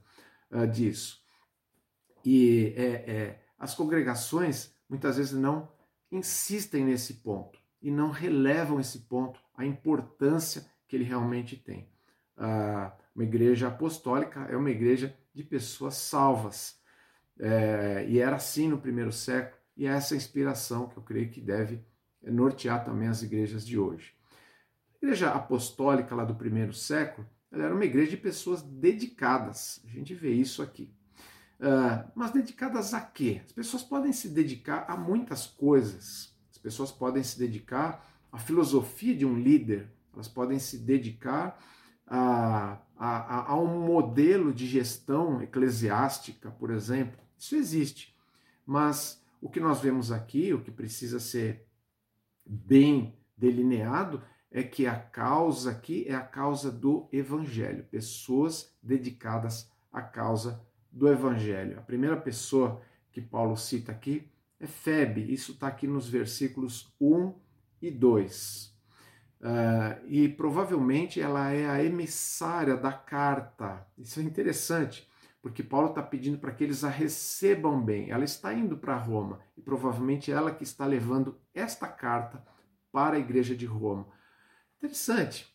uh, 0.50 0.66
disso. 0.66 1.22
E 2.24 2.74
é, 2.76 2.84
é, 2.84 3.44
as 3.58 3.74
congregações 3.74 4.74
muitas 4.88 5.16
vezes 5.16 5.32
não 5.32 5.70
insistem 6.10 6.84
nesse 6.84 7.14
ponto 7.14 7.58
e 7.80 7.90
não 7.90 8.10
relevam 8.10 8.80
esse 8.80 9.00
ponto, 9.00 9.40
a 9.56 9.64
importância 9.64 10.66
que 10.86 10.96
ele 10.96 11.04
realmente 11.04 11.56
tem. 11.56 11.88
Uh, 12.36 12.90
uma 13.14 13.24
igreja 13.24 13.68
apostólica 13.68 14.40
é 14.50 14.56
uma 14.56 14.70
igreja 14.70 15.16
de 15.32 15.44
pessoas 15.44 15.94
salvas. 15.94 16.79
É, 17.42 18.04
e 18.06 18.18
era 18.18 18.36
assim 18.36 18.68
no 18.68 18.78
primeiro 18.78 19.10
século, 19.10 19.56
e 19.74 19.86
é 19.86 19.90
essa 19.90 20.14
inspiração 20.14 20.86
que 20.88 20.98
eu 20.98 21.02
creio 21.02 21.30
que 21.30 21.40
deve 21.40 21.82
nortear 22.22 22.84
também 22.84 23.08
as 23.08 23.22
igrejas 23.22 23.66
de 23.66 23.78
hoje. 23.78 24.12
A 24.92 25.06
igreja 25.06 25.30
apostólica 25.30 26.14
lá 26.14 26.24
do 26.24 26.34
primeiro 26.34 26.74
século, 26.74 27.26
ela 27.50 27.64
era 27.64 27.74
uma 27.74 27.84
igreja 27.84 28.10
de 28.10 28.18
pessoas 28.18 28.60
dedicadas. 28.60 29.80
A 29.86 29.88
gente 29.88 30.14
vê 30.14 30.32
isso 30.32 30.62
aqui. 30.62 30.94
Uh, 31.58 32.10
mas 32.14 32.30
dedicadas 32.30 32.92
a 32.92 33.00
quê? 33.00 33.40
As 33.44 33.52
pessoas 33.52 33.82
podem 33.82 34.12
se 34.12 34.28
dedicar 34.28 34.84
a 34.86 34.96
muitas 34.96 35.46
coisas. 35.46 36.34
As 36.50 36.58
pessoas 36.58 36.92
podem 36.92 37.22
se 37.22 37.38
dedicar 37.38 38.06
à 38.30 38.38
filosofia 38.38 39.16
de 39.16 39.24
um 39.24 39.38
líder. 39.38 39.90
Elas 40.12 40.28
podem 40.28 40.58
se 40.58 40.78
dedicar 40.78 41.58
a, 42.06 42.78
a, 42.96 43.52
a 43.52 43.56
um 43.58 43.80
modelo 43.80 44.52
de 44.52 44.66
gestão 44.66 45.42
eclesiástica, 45.42 46.50
por 46.50 46.70
exemplo. 46.70 47.18
Isso 47.40 47.56
existe. 47.56 48.14
Mas 48.66 49.20
o 49.40 49.48
que 49.48 49.58
nós 49.58 49.80
vemos 49.80 50.12
aqui, 50.12 50.52
o 50.52 50.60
que 50.60 50.70
precisa 50.70 51.18
ser 51.18 51.66
bem 52.44 53.18
delineado, 53.34 54.22
é 54.50 54.62
que 54.62 54.86
a 54.86 54.94
causa 54.94 55.70
aqui 55.70 56.04
é 56.06 56.14
a 56.14 56.20
causa 56.20 56.70
do 56.70 57.08
evangelho, 57.10 57.84
pessoas 57.84 58.76
dedicadas 58.82 59.70
à 59.90 60.02
causa 60.02 60.60
do 60.92 61.08
evangelho. 61.08 61.78
A 61.78 61.82
primeira 61.82 62.16
pessoa 62.16 62.82
que 63.10 63.22
Paulo 63.22 63.56
cita 63.56 63.90
aqui 63.90 64.28
é 64.58 64.66
Febe, 64.66 65.32
isso 65.32 65.52
está 65.52 65.68
aqui 65.68 65.86
nos 65.86 66.08
versículos 66.08 66.92
1 67.00 67.34
e 67.80 67.90
2. 67.90 68.78
Uh, 69.40 70.06
e 70.06 70.28
provavelmente 70.28 71.18
ela 71.18 71.50
é 71.50 71.66
a 71.66 71.82
emissária 71.82 72.76
da 72.76 72.92
carta. 72.92 73.86
Isso 73.96 74.20
é 74.20 74.22
interessante, 74.22 75.08
porque 75.42 75.62
Paulo 75.62 75.88
está 75.88 76.02
pedindo 76.02 76.38
para 76.38 76.52
que 76.52 76.62
eles 76.62 76.84
a 76.84 76.88
recebam 76.88 77.82
bem. 77.82 78.10
Ela 78.10 78.24
está 78.24 78.52
indo 78.52 78.76
para 78.76 78.96
Roma 78.96 79.40
e 79.56 79.62
provavelmente 79.62 80.30
ela 80.30 80.54
que 80.54 80.62
está 80.62 80.84
levando 80.84 81.38
esta 81.54 81.88
carta 81.88 82.44
para 82.92 83.16
a 83.16 83.20
igreja 83.20 83.54
de 83.54 83.66
Roma. 83.66 84.06
Interessante. 84.78 85.54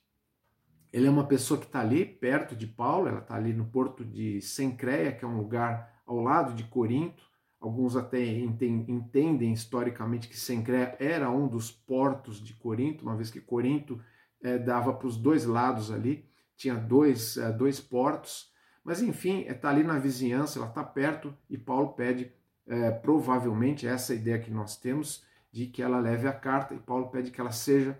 Ele 0.91 1.07
é 1.07 1.09
uma 1.09 1.27
pessoa 1.27 1.59
que 1.59 1.65
está 1.65 1.81
ali 1.81 2.05
perto 2.05 2.55
de 2.55 2.65
Paulo, 2.65 3.07
ela 3.07 3.19
está 3.19 3.35
ali 3.35 3.53
no 3.53 3.65
porto 3.65 4.03
de 4.05 4.41
Sencreia, 4.41 5.11
que 5.11 5.25
é 5.25 5.27
um 5.27 5.37
lugar 5.37 6.01
ao 6.05 6.21
lado 6.21 6.53
de 6.53 6.63
Corinto. 6.63 7.23
Alguns 7.59 7.95
até 7.95 8.23
entendem 8.23 9.51
historicamente 9.51 10.29
que 10.29 10.37
Sencreia 10.37 10.95
era 10.99 11.29
um 11.29 11.47
dos 11.47 11.69
portos 11.71 12.41
de 12.41 12.53
Corinto, 12.53 13.03
uma 13.03 13.15
vez 13.15 13.29
que 13.29 13.41
Corinto 13.41 13.99
é, 14.41 14.57
dava 14.57 14.93
para 14.93 15.07
os 15.07 15.17
dois 15.17 15.45
lados 15.45 15.91
ali, 15.91 16.29
tinha 16.55 16.75
dois, 16.75 17.37
é, 17.37 17.51
dois 17.51 17.79
portos. 17.79 18.53
Mas 18.85 19.01
enfim, 19.01 19.45
está 19.49 19.69
ali 19.69 19.83
na 19.83 19.97
vizinhança, 19.97 20.59
ela 20.59 20.69
está 20.69 20.83
perto 20.83 21.35
e 21.49 21.57
Paulo 21.57 21.93
pede, 21.93 22.31
é, 22.67 22.91
provavelmente, 22.91 23.87
essa 23.87 24.13
ideia 24.13 24.37
que 24.37 24.51
nós 24.51 24.77
temos, 24.77 25.25
de 25.51 25.65
que 25.65 25.81
ela 25.81 25.99
leve 25.99 26.27
a 26.27 26.33
carta 26.33 26.75
e 26.75 26.77
Paulo 26.77 27.07
pede 27.07 27.31
que 27.31 27.41
ela 27.41 27.51
seja 27.51 27.97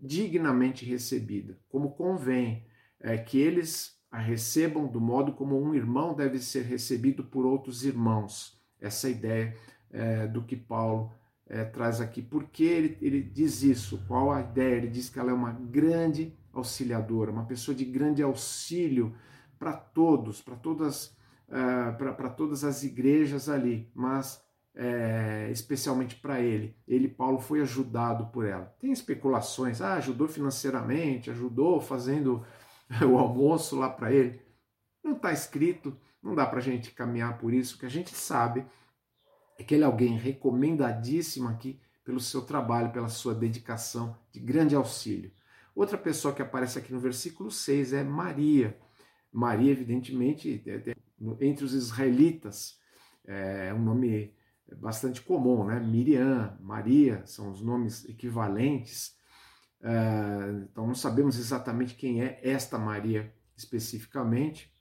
dignamente 0.00 0.86
recebida, 0.86 1.58
como 1.68 1.92
convém, 1.92 2.64
é, 2.98 3.18
que 3.18 3.38
eles 3.38 4.00
a 4.10 4.18
recebam 4.18 4.86
do 4.86 5.00
modo 5.00 5.32
como 5.32 5.60
um 5.60 5.74
irmão 5.74 6.14
deve 6.14 6.38
ser 6.38 6.64
recebido 6.64 7.24
por 7.24 7.46
outros 7.46 7.82
irmãos 7.82 8.60
essa 8.78 9.08
ideia 9.08 9.56
é, 9.90 10.26
do 10.26 10.42
que 10.42 10.56
Paulo 10.56 11.10
é, 11.46 11.64
traz 11.64 12.00
aqui. 12.00 12.20
Por 12.20 12.44
que 12.44 12.64
ele, 12.64 12.98
ele 13.00 13.22
diz 13.22 13.62
isso? 13.62 14.02
Qual 14.06 14.30
a 14.30 14.40
ideia? 14.40 14.76
Ele 14.76 14.88
diz 14.88 15.08
que 15.08 15.18
ela 15.18 15.30
é 15.30 15.34
uma 15.34 15.52
grande 15.52 16.36
auxiliadora, 16.52 17.30
uma 17.30 17.46
pessoa 17.46 17.74
de 17.74 17.84
grande 17.84 18.22
auxílio 18.22 19.14
para 19.62 19.74
todos, 19.74 20.42
para 20.42 20.56
todas, 20.56 21.16
uh, 21.46 21.96
para 21.96 22.28
todas 22.28 22.64
as 22.64 22.82
igrejas 22.82 23.48
ali, 23.48 23.88
mas 23.94 24.44
é, 24.74 25.48
especialmente 25.52 26.16
para 26.16 26.40
ele. 26.40 26.76
Ele, 26.88 27.06
Paulo, 27.06 27.38
foi 27.38 27.60
ajudado 27.60 28.26
por 28.32 28.44
ela. 28.44 28.74
Tem 28.80 28.90
especulações, 28.90 29.80
ah, 29.80 29.94
ajudou 29.94 30.26
financeiramente, 30.26 31.30
ajudou 31.30 31.80
fazendo 31.80 32.44
o 33.08 33.16
almoço 33.16 33.78
lá 33.78 33.88
para 33.88 34.12
ele. 34.12 34.42
Não 35.00 35.12
está 35.12 35.32
escrito, 35.32 35.96
não 36.20 36.34
dá 36.34 36.44
para 36.44 36.58
a 36.58 36.62
gente 36.62 36.90
caminhar 36.90 37.38
por 37.38 37.54
isso. 37.54 37.76
O 37.76 37.78
que 37.78 37.86
a 37.86 37.90
gente 37.90 38.12
sabe 38.16 38.66
é 39.56 39.62
que 39.62 39.76
ele 39.76 39.84
é 39.84 39.86
alguém 39.86 40.18
recomendadíssimo 40.18 41.48
aqui 41.48 41.80
pelo 42.02 42.18
seu 42.18 42.42
trabalho, 42.42 42.90
pela 42.90 43.08
sua 43.08 43.32
dedicação, 43.32 44.16
de 44.32 44.40
grande 44.40 44.74
auxílio. 44.74 45.30
Outra 45.72 45.96
pessoa 45.96 46.34
que 46.34 46.42
aparece 46.42 46.80
aqui 46.80 46.92
no 46.92 46.98
versículo 46.98 47.48
6 47.48 47.92
é 47.92 48.02
Maria. 48.02 48.76
Maria, 49.32 49.72
evidentemente, 49.72 50.62
é, 50.66 50.94
entre 51.40 51.64
os 51.64 51.72
israelitas. 51.72 52.78
É 53.24 53.72
um 53.72 53.82
nome 53.82 54.34
bastante 54.76 55.22
comum, 55.22 55.64
né? 55.64 55.80
Miriam, 55.80 56.56
Maria, 56.60 57.22
são 57.26 57.50
os 57.50 57.62
nomes 57.62 58.04
equivalentes. 58.08 59.16
É, 59.80 60.62
então 60.62 60.86
não 60.86 60.94
sabemos 60.94 61.38
exatamente 61.38 61.94
quem 61.94 62.22
é 62.22 62.40
esta 62.42 62.78
Maria 62.78 63.32
especificamente. 63.56 64.72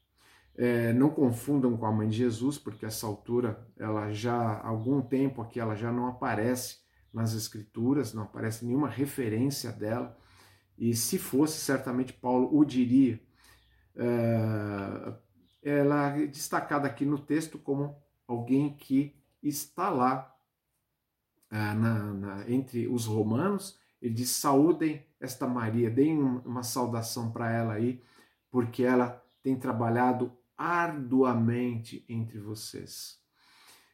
É, 0.55 0.91
não 0.93 1.10
confundam 1.10 1.77
com 1.77 1.86
a 1.86 1.91
mãe 1.91 2.10
de 2.10 2.17
Jesus, 2.17 2.58
porque 2.58 2.86
essa 2.86 3.08
altura 3.08 3.65
ela 3.77 4.12
já 4.12 4.36
há 4.36 4.67
algum 4.67 5.01
tempo 5.01 5.41
aqui 5.41 5.60
ela 5.60 5.75
já 5.75 5.91
não 5.91 6.08
aparece 6.08 6.79
nas 7.13 7.34
escrituras, 7.34 8.13
não 8.13 8.24
aparece 8.24 8.65
nenhuma 8.65 8.89
referência 8.89 9.72
dela. 9.72 10.17
E 10.77 10.96
se 10.96 11.17
fosse, 11.17 11.60
certamente 11.60 12.13
Paulo 12.13 12.50
o 12.51 12.65
diria. 12.65 13.20
É, 13.95 15.13
ela 15.62 16.17
é 16.17 16.25
destacada 16.27 16.88
aqui 16.88 17.05
no 17.05 17.19
texto 17.19 17.60
como 17.60 17.95
alguém 18.27 18.75
que 18.75 19.15
está 19.43 19.89
lá 19.89 20.33
é, 21.50 21.55
na, 21.74 22.13
na, 22.13 22.50
entre 22.50 22.88
os 22.88 23.05
romanos. 23.05 23.79
Ele 24.01 24.13
diz: 24.13 24.29
saúdem 24.29 25.05
esta 25.19 25.48
Maria, 25.48 25.89
deem 25.89 26.19
uma 26.19 26.63
saudação 26.63 27.31
para 27.31 27.51
ela 27.51 27.74
aí, 27.74 28.01
porque 28.50 28.83
ela 28.83 29.21
tem 29.43 29.55
trabalhado 29.55 30.36
arduamente 30.57 32.05
entre 32.07 32.39
vocês. 32.39 33.19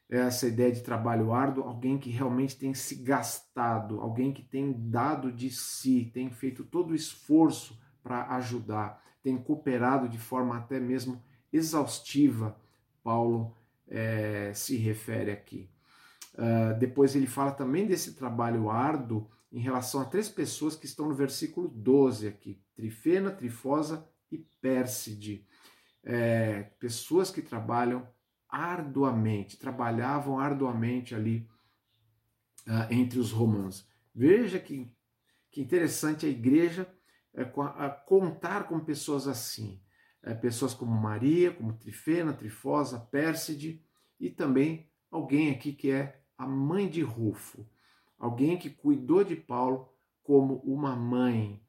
Essa 0.09 0.47
ideia 0.47 0.71
de 0.71 0.81
trabalho 0.81 1.33
árduo, 1.33 1.65
alguém 1.65 1.97
que 1.97 2.09
realmente 2.09 2.57
tem 2.57 2.73
se 2.73 2.95
gastado, 2.95 3.99
alguém 3.99 4.31
que 4.31 4.41
tem 4.41 4.73
dado 4.89 5.33
de 5.33 5.49
si, 5.49 6.09
tem 6.13 6.29
feito 6.29 6.63
todo 6.63 6.91
o 6.91 6.95
esforço 6.95 7.77
para 8.07 8.35
ajudar, 8.37 9.03
tem 9.21 9.37
cooperado 9.37 10.07
de 10.07 10.17
forma 10.17 10.57
até 10.57 10.79
mesmo 10.79 11.21
exaustiva, 11.51 12.57
Paulo 13.03 13.53
é, 13.85 14.53
se 14.55 14.77
refere 14.77 15.29
aqui. 15.31 15.69
Uh, 16.33 16.77
depois 16.79 17.15
ele 17.15 17.27
fala 17.27 17.51
também 17.51 17.85
desse 17.85 18.13
trabalho 18.13 18.69
árduo 18.69 19.29
em 19.51 19.59
relação 19.59 19.99
a 19.99 20.05
três 20.05 20.29
pessoas 20.29 20.75
que 20.75 20.85
estão 20.85 21.09
no 21.09 21.15
versículo 21.15 21.67
12 21.67 22.27
aqui: 22.27 22.61
Trifena, 22.75 23.31
Trifosa 23.31 24.07
e 24.31 24.37
Pérside. 24.61 25.45
É, 26.03 26.63
pessoas 26.79 27.29
que 27.29 27.41
trabalham 27.41 28.07
arduamente, 28.47 29.57
trabalhavam 29.57 30.39
arduamente 30.39 31.13
ali 31.13 31.45
uh, 32.67 32.93
entre 32.93 33.19
os 33.19 33.31
romanos. 33.31 33.85
Veja 34.15 34.59
que, 34.59 34.89
que 35.51 35.59
interessante 35.59 36.25
a 36.25 36.29
igreja 36.29 36.87
a 37.43 37.89
contar 37.89 38.67
com 38.67 38.79
pessoas 38.79 39.27
assim. 39.27 39.81
É, 40.23 40.33
pessoas 40.33 40.73
como 40.73 40.91
Maria, 40.91 41.53
como 41.53 41.77
Trifena, 41.77 42.33
Trifosa, 42.33 42.99
Pérside 42.99 43.81
e 44.19 44.29
também 44.29 44.89
alguém 45.11 45.51
aqui 45.51 45.71
que 45.71 45.91
é 45.91 46.19
a 46.37 46.45
mãe 46.45 46.89
de 46.89 47.01
Rufo, 47.01 47.65
alguém 48.17 48.57
que 48.57 48.69
cuidou 48.69 49.23
de 49.23 49.35
Paulo 49.35 49.89
como 50.23 50.55
uma 50.57 50.95
mãe. 50.95 51.63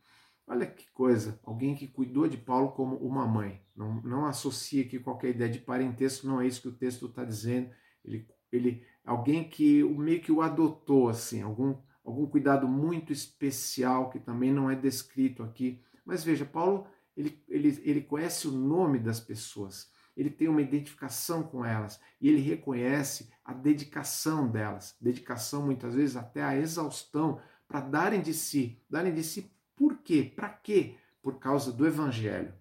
Olha 0.47 0.67
que 0.67 0.91
coisa, 0.93 1.39
alguém 1.45 1.75
que 1.75 1.87
cuidou 1.87 2.27
de 2.27 2.37
Paulo 2.37 2.73
como 2.73 2.97
uma 2.97 3.27
mãe. 3.27 3.63
Não, 3.77 4.01
não 4.03 4.27
associa 4.27 4.83
aqui 4.83 4.99
qualquer 4.99 5.31
ideia 5.31 5.51
de 5.51 5.61
parentesco, 5.61 6.27
não 6.27 6.41
é 6.41 6.47
isso 6.47 6.63
que 6.63 6.69
o 6.69 6.77
texto 6.77 7.07
está 7.07 7.25
dizendo. 7.25 7.71
Ele, 8.05 8.27
ele, 8.51 8.85
alguém 9.05 9.49
que 9.49 9.85
meio 9.85 10.21
que 10.21 10.33
o 10.33 10.43
adotou, 10.43 11.09
assim, 11.09 11.43
algum, 11.43 11.77
algum 12.09 12.27
cuidado 12.27 12.67
muito 12.67 13.13
especial 13.13 14.09
que 14.09 14.19
também 14.19 14.51
não 14.51 14.71
é 14.71 14.75
descrito 14.75 15.43
aqui. 15.43 15.81
Mas 16.05 16.25
veja, 16.25 16.45
Paulo 16.45 16.87
ele, 17.15 17.43
ele, 17.49 17.83
ele 17.85 18.01
conhece 18.01 18.47
o 18.47 18.53
nome 18.53 18.99
das 18.99 19.21
pessoas, 19.21 19.91
ele 20.17 20.31
tem 20.31 20.49
uma 20.49 20.63
identificação 20.63 21.43
com 21.43 21.65
elas 21.65 22.01
e 22.21 22.29
ele 22.29 22.41
reconhece 22.41 23.29
a 23.45 23.53
dedicação 23.53 24.49
delas, 24.49 24.97
dedicação 25.01 25.67
muitas 25.67 25.95
vezes 25.95 26.17
até 26.17 26.43
a 26.43 26.57
exaustão 26.57 27.41
para 27.67 27.81
darem 27.81 28.23
de 28.23 28.33
si, 28.33 28.81
darem 28.89 29.13
de 29.13 29.23
si 29.23 29.53
por 29.77 29.99
quê? 29.99 30.33
Para 30.35 30.49
quê? 30.49 30.97
Por 31.21 31.39
causa 31.39 31.73
do 31.73 31.87
Evangelho. 31.87 32.55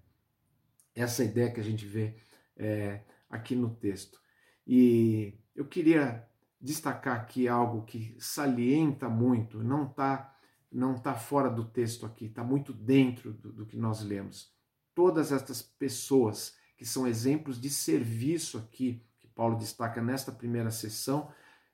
Essa 0.93 1.23
ideia 1.23 1.51
que 1.51 1.59
a 1.59 1.63
gente 1.63 1.85
vê 1.85 2.15
é, 2.55 3.01
aqui 3.29 3.55
no 3.55 3.69
texto. 3.69 4.19
E 4.65 5.33
eu 5.55 5.65
queria 5.65 6.27
destacar 6.59 7.15
aqui 7.15 7.47
algo 7.47 7.83
que 7.83 8.15
salienta 8.19 9.07
muito, 9.07 9.63
não 9.63 9.85
está 9.85 10.33
não 10.71 10.95
tá 10.95 11.15
fora 11.15 11.49
do 11.49 11.63
texto 11.63 12.05
aqui, 12.05 12.25
está 12.25 12.43
muito 12.43 12.73
dentro 12.73 13.31
do, 13.33 13.53
do 13.53 13.65
que 13.65 13.77
nós 13.77 14.03
lemos. 14.03 14.51
Todas 14.93 15.31
estas 15.31 15.61
pessoas 15.61 16.55
que 16.75 16.85
são 16.85 17.07
exemplos 17.07 17.59
de 17.59 17.69
serviço 17.69 18.57
aqui, 18.57 19.03
que 19.19 19.27
Paulo 19.27 19.57
destaca 19.57 20.01
nesta 20.01 20.31
primeira 20.31 20.69
sessão, 20.69 21.31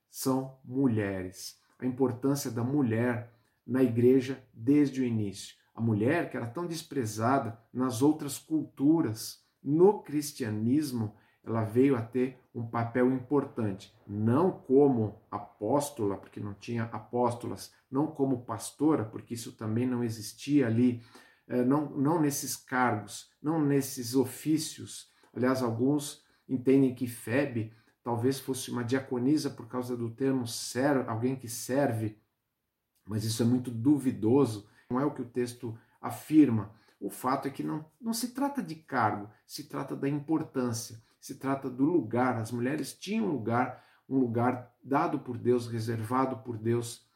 são 0.09 0.57
mulheres. 0.63 1.59
A 1.79 1.85
importância 1.85 2.51
da 2.51 2.63
mulher 2.63 3.33
na 3.65 3.83
igreja 3.83 4.43
desde 4.53 5.01
o 5.01 5.05
início. 5.05 5.55
A 5.73 5.81
mulher, 5.81 6.29
que 6.29 6.37
era 6.37 6.45
tão 6.45 6.67
desprezada 6.67 7.59
nas 7.73 8.01
outras 8.01 8.37
culturas, 8.37 9.43
no 9.61 10.03
cristianismo, 10.03 11.15
ela 11.45 11.63
veio 11.63 11.95
a 11.95 12.01
ter 12.01 12.39
um 12.55 12.65
papel 12.65 13.11
importante, 13.11 13.93
não 14.07 14.51
como 14.51 15.21
apóstola, 15.29 16.15
porque 16.17 16.39
não 16.39 16.53
tinha 16.53 16.83
apóstolas, 16.85 17.73
não 17.91 18.07
como 18.07 18.45
pastora, 18.45 19.03
porque 19.03 19.33
isso 19.33 19.51
também 19.53 19.85
não 19.85 20.03
existia 20.03 20.67
ali, 20.67 21.01
eh, 21.47 21.63
não, 21.63 21.89
não 21.89 22.21
nesses 22.21 22.55
cargos, 22.55 23.29
não 23.41 23.61
nesses 23.61 24.15
ofícios. 24.15 25.11
Aliás, 25.35 25.61
alguns 25.61 26.23
entendem 26.47 26.95
que 26.95 27.07
Febe 27.07 27.73
talvez 28.03 28.39
fosse 28.39 28.71
uma 28.71 28.83
diaconisa 28.83 29.49
por 29.49 29.67
causa 29.67 29.97
do 29.97 30.09
termo 30.09 30.47
ser, 30.47 31.09
alguém 31.09 31.35
que 31.35 31.47
serve 31.47 32.17
mas 33.05 33.23
isso 33.23 33.43
é 33.43 33.45
muito 33.45 33.69
duvidoso, 33.69 34.67
não 34.89 34.99
é 34.99 35.05
o 35.05 35.13
que 35.13 35.21
o 35.21 35.29
texto 35.29 35.77
afirma. 36.01 36.73
O 36.99 37.09
fato 37.09 37.47
é 37.47 37.51
que 37.51 37.63
não, 37.63 37.85
não 37.99 38.13
se 38.13 38.33
trata 38.33 38.61
de 38.61 38.75
cargo, 38.75 39.29
se 39.45 39.65
trata 39.65 39.95
da 39.95 40.07
importância, 40.07 41.01
se 41.23 41.35
trata 41.35 41.69
do 41.69 41.85
lugar. 41.85 42.37
As 42.37 42.51
mulheres 42.51 42.93
tinham 42.93 43.27
um 43.27 43.31
lugar, 43.31 43.81
um 44.09 44.19
lugar 44.19 44.75
dado 44.83 45.19
por 45.19 45.37
Deus, 45.37 45.67
reservado 45.67 46.39
por 46.39 46.57
Deus, 46.57 47.07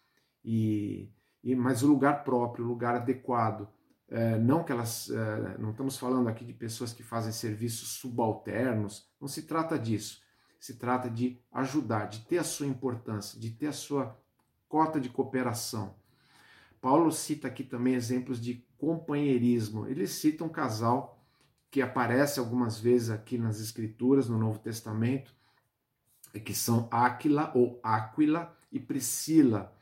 e, 0.45 1.11
e 1.43 1.53
mas 1.53 1.83
o 1.83 1.87
lugar 1.87 2.23
próprio, 2.23 2.63
o 2.63 2.67
lugar 2.69 2.95
adequado. 2.95 3.67
É, 4.07 4.39
não 4.39 4.63
que 4.63 4.71
elas, 4.71 5.09
é, 5.09 5.57
não 5.57 5.71
estamos 5.71 5.97
falando 5.97 6.29
aqui 6.29 6.45
de 6.45 6.53
pessoas 6.53 6.93
que 6.93 7.03
fazem 7.03 7.33
serviços 7.33 7.89
subalternos, 7.99 9.11
não 9.19 9.27
se 9.27 9.41
trata 9.41 9.77
disso. 9.77 10.21
Se 10.57 10.77
trata 10.77 11.09
de 11.09 11.41
ajudar, 11.51 12.05
de 12.05 12.21
ter 12.21 12.37
a 12.37 12.45
sua 12.45 12.65
importância, 12.65 13.37
de 13.37 13.49
ter 13.49 13.67
a 13.67 13.73
sua 13.73 14.17
cota 14.69 15.01
de 15.01 15.09
cooperação. 15.09 15.95
Paulo 16.79 17.11
cita 17.11 17.49
aqui 17.49 17.61
também 17.61 17.95
exemplos 17.95 18.39
de 18.39 18.65
companheirismo. 18.77 19.85
Ele 19.85 20.07
cita 20.07 20.45
um 20.45 20.49
casal 20.49 21.16
que 21.69 21.81
aparece 21.81 22.39
algumas 22.39 22.79
vezes 22.79 23.09
aqui 23.09 23.37
nas 23.37 23.59
Escrituras, 23.59 24.29
no 24.29 24.37
Novo 24.37 24.59
Testamento, 24.59 25.35
que 26.43 26.53
são 26.53 26.87
Áquila 26.91 27.51
ou 27.55 27.79
Áquila 27.83 28.55
e 28.71 28.79
Priscila. 28.79 29.73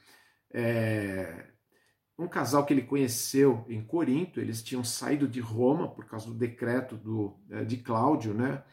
É 0.51 1.51
um 2.17 2.27
casal 2.27 2.65
que 2.65 2.73
ele 2.73 2.81
conheceu 2.81 3.65
em 3.67 3.83
Corinto, 3.83 4.39
eles 4.39 4.63
tinham 4.63 4.83
saído 4.83 5.27
de 5.27 5.41
Roma 5.41 5.89
por 5.89 6.05
causa 6.05 6.27
do 6.27 6.33
decreto 6.33 6.95
do, 6.95 7.37
é, 7.49 7.65
de 7.65 7.77
Cláudio, 7.77 8.33
né? 8.33 8.63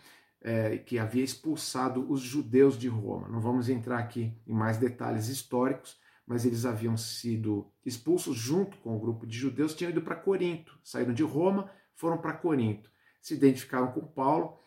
É, 0.44 0.78
que 0.78 0.98
havia 0.98 1.22
expulsado 1.22 2.10
os 2.10 2.20
judeus 2.20 2.76
de 2.76 2.88
Roma. 2.88 3.28
Não 3.28 3.40
vamos 3.40 3.68
entrar 3.68 3.98
aqui 3.98 4.36
em 4.44 4.52
mais 4.52 4.76
detalhes 4.76 5.28
históricos, 5.28 6.00
mas 6.26 6.44
eles 6.44 6.64
haviam 6.64 6.96
sido 6.96 7.70
expulsos 7.86 8.36
junto 8.36 8.76
com 8.78 8.96
o 8.96 8.98
grupo 8.98 9.24
de 9.24 9.36
judeus, 9.36 9.74
tinham 9.74 9.90
ido 9.90 10.02
para 10.02 10.16
Corinto, 10.16 10.76
saíram 10.82 11.14
de 11.14 11.22
Roma, 11.22 11.70
foram 11.94 12.18
para 12.18 12.32
Corinto, 12.32 12.90
se 13.22 13.34
identificaram 13.34 13.92
com 13.92 14.00
Paulo, 14.00 14.58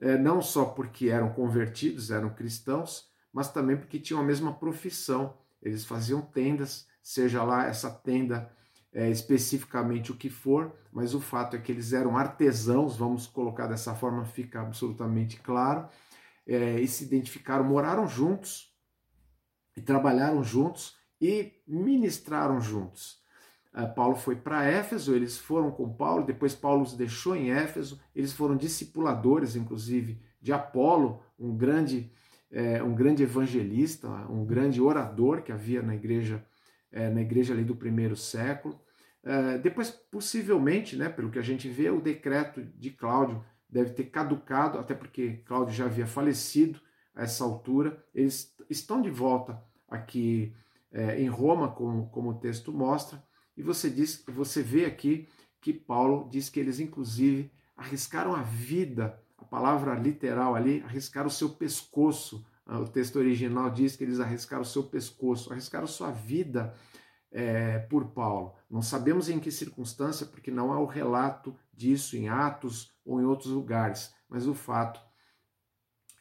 eh, 0.00 0.18
não 0.18 0.42
só 0.42 0.66
porque 0.66 1.08
eram 1.08 1.32
convertidos, 1.32 2.10
eram 2.10 2.28
cristãos, 2.34 3.08
mas 3.32 3.50
também 3.50 3.76
porque 3.76 4.00
tinham 4.00 4.20
a 4.20 4.24
mesma 4.24 4.52
profissão. 4.52 5.38
Eles 5.62 5.84
faziam 5.84 6.20
tendas, 6.20 6.86
seja 7.02 7.44
lá 7.44 7.66
essa 7.66 7.90
tenda 7.90 8.50
é, 8.92 9.08
especificamente 9.08 10.10
o 10.10 10.16
que 10.16 10.28
for, 10.28 10.74
mas 10.92 11.14
o 11.14 11.20
fato 11.20 11.54
é 11.54 11.60
que 11.60 11.70
eles 11.70 11.92
eram 11.92 12.16
artesãos, 12.16 12.96
vamos 12.96 13.26
colocar 13.26 13.68
dessa 13.68 13.94
forma, 13.94 14.24
fica 14.24 14.60
absolutamente 14.60 15.38
claro, 15.38 15.88
é, 16.46 16.80
e 16.80 16.88
se 16.88 17.04
identificaram, 17.04 17.64
moraram 17.64 18.08
juntos 18.08 18.74
e 19.76 19.80
trabalharam 19.80 20.42
juntos 20.42 20.96
e 21.20 21.52
ministraram 21.66 22.60
juntos. 22.60 23.19
Uh, 23.72 23.94
Paulo 23.94 24.16
foi 24.16 24.34
para 24.34 24.64
Éfeso, 24.64 25.14
eles 25.14 25.38
foram 25.38 25.70
com 25.70 25.92
Paulo, 25.92 26.24
depois 26.24 26.54
Paulo 26.54 26.82
os 26.82 26.96
deixou 26.96 27.36
em 27.36 27.50
Éfeso, 27.50 28.00
eles 28.14 28.32
foram 28.32 28.56
discipuladores, 28.56 29.54
inclusive, 29.54 30.20
de 30.40 30.52
Apolo, 30.52 31.22
um 31.38 31.56
grande, 31.56 32.10
é, 32.50 32.82
um 32.82 32.94
grande 32.94 33.22
evangelista, 33.22 34.08
um 34.28 34.44
grande 34.44 34.80
orador 34.80 35.42
que 35.42 35.52
havia 35.52 35.82
na 35.82 35.94
igreja, 35.94 36.44
é, 36.90 37.08
na 37.10 37.20
igreja 37.20 37.52
ali 37.54 37.62
do 37.62 37.76
primeiro 37.76 38.16
século. 38.16 38.80
Uh, 39.22 39.58
depois, 39.58 39.90
possivelmente, 39.90 40.96
né, 40.96 41.10
pelo 41.10 41.30
que 41.30 41.38
a 41.38 41.42
gente 41.42 41.68
vê, 41.68 41.90
o 41.90 42.00
decreto 42.00 42.62
de 42.62 42.90
Cláudio 42.90 43.44
deve 43.68 43.90
ter 43.90 44.04
caducado, 44.04 44.78
até 44.78 44.94
porque 44.94 45.42
Cláudio 45.44 45.74
já 45.74 45.84
havia 45.84 46.06
falecido 46.06 46.80
a 47.14 47.22
essa 47.22 47.44
altura. 47.44 48.02
Eles 48.14 48.56
estão 48.68 49.02
de 49.02 49.10
volta 49.10 49.62
aqui 49.86 50.54
em 51.16 51.28
Roma, 51.28 51.68
como, 51.68 52.08
como 52.08 52.30
o 52.30 52.34
texto 52.40 52.72
mostra, 52.72 53.22
e 53.56 53.62
você 53.62 53.90
diz, 53.90 54.22
você 54.26 54.62
vê 54.62 54.84
aqui 54.84 55.28
que 55.60 55.72
Paulo 55.72 56.28
diz 56.30 56.48
que 56.48 56.58
eles 56.58 56.80
inclusive 56.80 57.50
arriscaram 57.76 58.34
a 58.34 58.42
vida, 58.42 59.20
a 59.38 59.44
palavra 59.44 59.94
literal 59.94 60.54
ali, 60.54 60.82
arriscaram 60.82 61.28
o 61.28 61.30
seu 61.30 61.50
pescoço. 61.50 62.44
Ah, 62.66 62.78
o 62.78 62.88
texto 62.88 63.16
original 63.16 63.70
diz 63.70 63.96
que 63.96 64.04
eles 64.04 64.20
arriscaram 64.20 64.62
o 64.62 64.66
seu 64.66 64.84
pescoço, 64.84 65.50
arriscaram 65.50 65.86
sua 65.86 66.10
vida 66.10 66.74
é, 67.30 67.78
por 67.78 68.10
Paulo. 68.12 68.54
Não 68.68 68.82
sabemos 68.82 69.28
em 69.28 69.40
que 69.40 69.50
circunstância, 69.50 70.26
porque 70.26 70.50
não 70.50 70.72
há 70.72 70.78
o 70.78 70.86
relato 70.86 71.56
disso 71.72 72.16
em 72.16 72.28
Atos 72.28 72.92
ou 73.04 73.20
em 73.20 73.24
outros 73.24 73.50
lugares, 73.50 74.12
mas 74.28 74.46
o 74.46 74.54
fato 74.54 75.00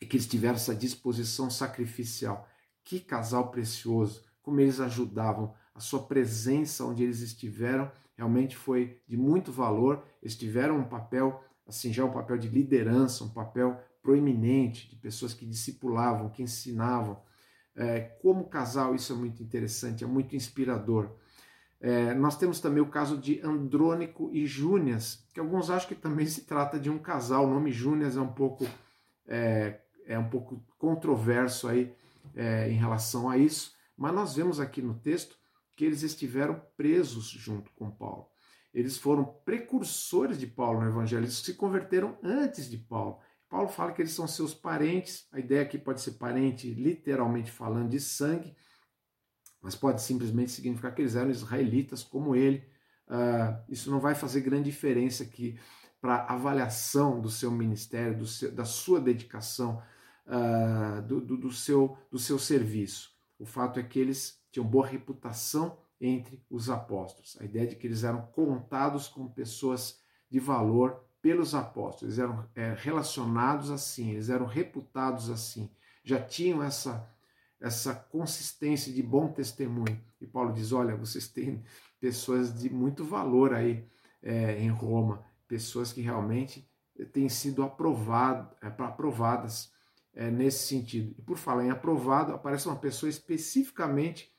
é 0.02 0.06
que 0.06 0.16
eles 0.16 0.28
tiveram 0.28 0.56
essa 0.56 0.74
disposição 0.74 1.50
sacrificial. 1.50 2.48
Que 2.84 3.00
casal 3.00 3.52
precioso! 3.52 4.24
Como 4.42 4.62
eles 4.62 4.80
ajudavam, 4.80 5.54
a 5.80 5.82
sua 5.82 6.04
presença 6.04 6.84
onde 6.84 7.04
eles 7.04 7.22
estiveram 7.22 7.90
realmente 8.18 8.58
foi 8.58 9.00
de 9.08 9.16
muito 9.16 9.50
valor. 9.50 10.04
Eles 10.22 10.36
tiveram 10.36 10.78
um 10.78 10.84
papel, 10.84 11.42
assim, 11.66 11.94
já 11.94 12.04
um 12.04 12.12
papel 12.12 12.38
de 12.38 12.50
liderança, 12.50 13.24
um 13.24 13.30
papel 13.30 13.82
proeminente, 14.02 14.90
de 14.90 14.98
pessoas 14.98 15.34
que 15.34 15.46
discipulavam, 15.46 16.30
que 16.30 16.44
ensinavam. 16.44 17.22
É, 17.74 18.02
como 18.22 18.50
casal, 18.50 18.94
isso 18.94 19.14
é 19.14 19.16
muito 19.16 19.42
interessante, 19.42 20.04
é 20.04 20.08
muito 20.08 20.36
inspirador. 20.36 21.16
É, 21.80 22.14
nós 22.14 22.38
temos 22.38 22.60
também 22.60 22.84
o 22.84 22.90
caso 22.90 23.18
de 23.18 23.40
Andrônico 23.42 24.30
e 24.34 24.46
Júnias, 24.46 25.26
que 25.34 25.40
alguns 25.40 25.70
acham 25.70 25.88
que 25.88 25.96
também 25.96 26.26
se 26.26 26.42
trata 26.42 26.78
de 26.78 26.90
um 26.90 27.00
casal. 27.00 27.46
O 27.46 27.50
nome 27.50 27.72
Júnias 27.72 28.18
é 28.18 28.22
um 28.22 28.34
pouco 28.34 28.66
é, 29.26 29.80
é 30.06 30.20
um 30.20 30.30
pouco 30.30 30.62
controverso 30.78 31.70
aí 31.70 31.96
é, 32.36 32.70
em 32.70 32.76
relação 32.76 33.30
a 33.30 33.38
isso, 33.38 33.74
mas 33.96 34.14
nós 34.14 34.36
vemos 34.36 34.60
aqui 34.60 34.82
no 34.82 34.96
texto 34.96 35.40
que 35.80 35.86
eles 35.86 36.04
estiveram 36.04 36.62
presos 36.76 37.30
junto 37.30 37.72
com 37.72 37.90
Paulo. 37.90 38.28
Eles 38.74 38.98
foram 38.98 39.24
precursores 39.24 40.38
de 40.38 40.46
Paulo 40.46 40.82
no 40.82 40.90
Evangelho, 40.90 41.24
eles 41.24 41.36
se 41.36 41.54
converteram 41.54 42.20
antes 42.22 42.70
de 42.70 42.78
Paulo. 42.78 43.18
Paulo 43.48 43.70
fala 43.70 43.94
que 43.94 44.02
eles 44.02 44.12
são 44.12 44.28
seus 44.28 44.54
parentes, 44.54 45.26
a 45.32 45.40
ideia 45.40 45.62
aqui 45.62 45.78
pode 45.78 46.02
ser 46.02 46.16
parente 46.16 46.70
literalmente 46.70 47.50
falando 47.50 47.92
de 47.92 48.00
sangue, 48.02 48.54
mas 49.62 49.74
pode 49.74 50.02
simplesmente 50.02 50.52
significar 50.52 50.94
que 50.94 51.02
eles 51.02 51.16
eram 51.16 51.32
israelitas 51.32 52.04
como 52.04 52.36
ele. 52.36 52.58
Uh, 53.08 53.64
isso 53.70 53.90
não 53.90 54.02
vai 54.02 54.16
fazer 54.16 54.42
grande 54.42 54.70
diferença 54.70 55.24
aqui 55.24 55.58
para 56.02 56.26
avaliação 56.26 57.22
do 57.22 57.30
seu 57.30 57.52
ministério, 57.52 58.18
do 58.18 58.28
seu, 58.28 58.52
da 58.52 58.66
sua 58.66 59.00
dedicação, 59.00 59.82
uh, 60.28 61.02
do, 61.04 61.22
do, 61.22 61.38
do, 61.38 61.52
seu, 61.54 61.98
do 62.12 62.20
seu 62.20 62.38
serviço. 62.38 63.12
O 63.40 63.46
fato 63.46 63.80
é 63.80 63.84
que 63.84 63.98
eles 63.98 64.39
tinham 64.52 64.68
boa 64.68 64.86
reputação 64.86 65.78
entre 66.00 66.44
os 66.50 66.70
apóstolos. 66.70 67.38
A 67.40 67.44
ideia 67.44 67.68
de 67.68 67.76
que 67.76 67.88
eles 67.88 68.04
eram 68.04 68.22
contados 68.28 69.08
como 69.08 69.30
pessoas 69.30 70.00
de 70.30 70.40
valor 70.40 71.04
pelos 71.22 71.54
apóstolos, 71.54 72.18
eles 72.18 72.20
eram 72.20 72.48
é, 72.56 72.74
relacionados 72.78 73.70
assim, 73.70 74.12
eles 74.12 74.30
eram 74.30 74.46
reputados 74.46 75.30
assim, 75.30 75.70
já 76.04 76.22
tinham 76.22 76.64
essa, 76.64 77.10
essa 77.60 77.94
consistência 77.94 78.94
de 78.94 79.04
bom 79.04 79.28
testemunho. 79.28 80.00
E 80.22 80.26
Paulo 80.26 80.54
diz: 80.54 80.72
olha, 80.72 80.96
vocês 80.96 81.28
têm 81.28 81.62
pessoas 82.00 82.58
de 82.58 82.70
muito 82.70 83.04
valor 83.04 83.54
aí 83.54 83.86
é, 84.24 84.60
em 84.62 84.70
Roma, 84.70 85.24
pessoas 85.48 85.92
que 85.92 86.02
realmente 86.02 86.70
têm 87.12 87.28
sido 87.28 87.64
aprovado, 87.64 88.56
é, 88.62 88.68
aprovadas 88.68 89.72
é, 90.14 90.30
nesse 90.32 90.68
sentido. 90.68 91.14
E 91.18 91.22
por 91.22 91.38
falar 91.38 91.66
em 91.66 91.70
aprovado, 91.70 92.34
aparece 92.34 92.68
uma 92.68 92.78
pessoa 92.78 93.10
especificamente 93.10 94.32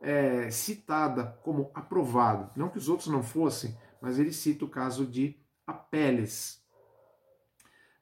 é, 0.00 0.50
citada 0.50 1.38
como 1.42 1.70
aprovado. 1.74 2.50
Não 2.56 2.68
que 2.68 2.78
os 2.78 2.88
outros 2.88 3.08
não 3.08 3.22
fossem, 3.22 3.76
mas 4.00 4.18
ele 4.18 4.32
cita 4.32 4.64
o 4.64 4.68
caso 4.68 5.06
de 5.06 5.36
Apeles. 5.66 6.62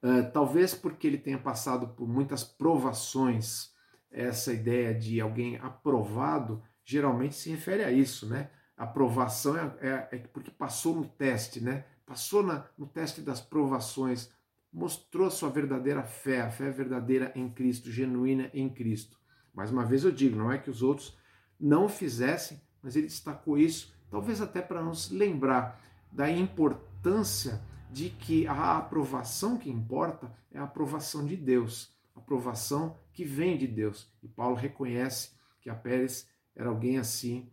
Uh, 0.02 0.28
talvez 0.32 0.74
porque 0.74 1.06
ele 1.06 1.18
tenha 1.18 1.38
passado 1.38 1.88
por 1.88 2.08
muitas 2.08 2.42
provações, 2.42 3.70
essa 4.10 4.52
ideia 4.52 4.92
de 4.92 5.20
alguém 5.20 5.56
aprovado 5.58 6.60
geralmente 6.84 7.36
se 7.36 7.50
refere 7.50 7.84
a 7.84 7.90
isso, 7.92 8.28
né? 8.28 8.50
Aprovação 8.76 9.56
é, 9.56 9.76
é, 9.80 10.08
é 10.10 10.18
porque 10.18 10.50
passou 10.50 10.96
no 10.96 11.06
teste, 11.06 11.62
né? 11.62 11.84
Passou 12.04 12.42
na, 12.42 12.66
no 12.76 12.86
teste 12.86 13.20
das 13.20 13.40
provações, 13.40 14.28
mostrou 14.72 15.30
sua 15.30 15.50
verdadeira 15.50 16.02
fé, 16.02 16.40
a 16.40 16.50
fé 16.50 16.70
verdadeira 16.70 17.32
em 17.36 17.48
Cristo, 17.48 17.90
genuína 17.90 18.50
em 18.52 18.68
Cristo. 18.68 19.16
Mais 19.54 19.70
uma 19.70 19.84
vez 19.84 20.04
eu 20.04 20.10
digo, 20.10 20.36
não 20.36 20.50
é 20.50 20.58
que 20.58 20.70
os 20.70 20.82
outros 20.82 21.16
não 21.62 21.88
fizessem, 21.88 22.60
mas 22.82 22.96
ele 22.96 23.06
destacou 23.06 23.56
isso, 23.56 23.94
talvez 24.10 24.40
até 24.40 24.60
para 24.60 24.82
nos 24.82 25.10
lembrar 25.10 25.80
da 26.10 26.30
importância 26.30 27.62
de 27.90 28.10
que 28.10 28.46
a 28.46 28.76
aprovação 28.76 29.56
que 29.56 29.70
importa 29.70 30.32
é 30.50 30.58
a 30.58 30.64
aprovação 30.64 31.24
de 31.24 31.36
Deus, 31.36 31.94
a 32.14 32.18
aprovação 32.18 32.98
que 33.12 33.24
vem 33.24 33.56
de 33.56 33.66
Deus. 33.66 34.12
E 34.22 34.28
Paulo 34.28 34.56
reconhece 34.56 35.30
que 35.60 35.70
a 35.70 35.74
Pérez 35.74 36.28
era 36.56 36.68
alguém 36.68 36.98
assim. 36.98 37.50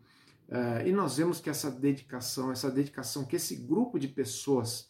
Uh, 0.48 0.88
e 0.88 0.92
nós 0.92 1.18
vemos 1.18 1.40
que 1.40 1.50
essa 1.50 1.70
dedicação, 1.70 2.52
essa 2.52 2.72
dedicação 2.72 3.26
que 3.26 3.36
esse 3.36 3.56
grupo 3.56 4.00
de 4.00 4.08
pessoas 4.08 4.90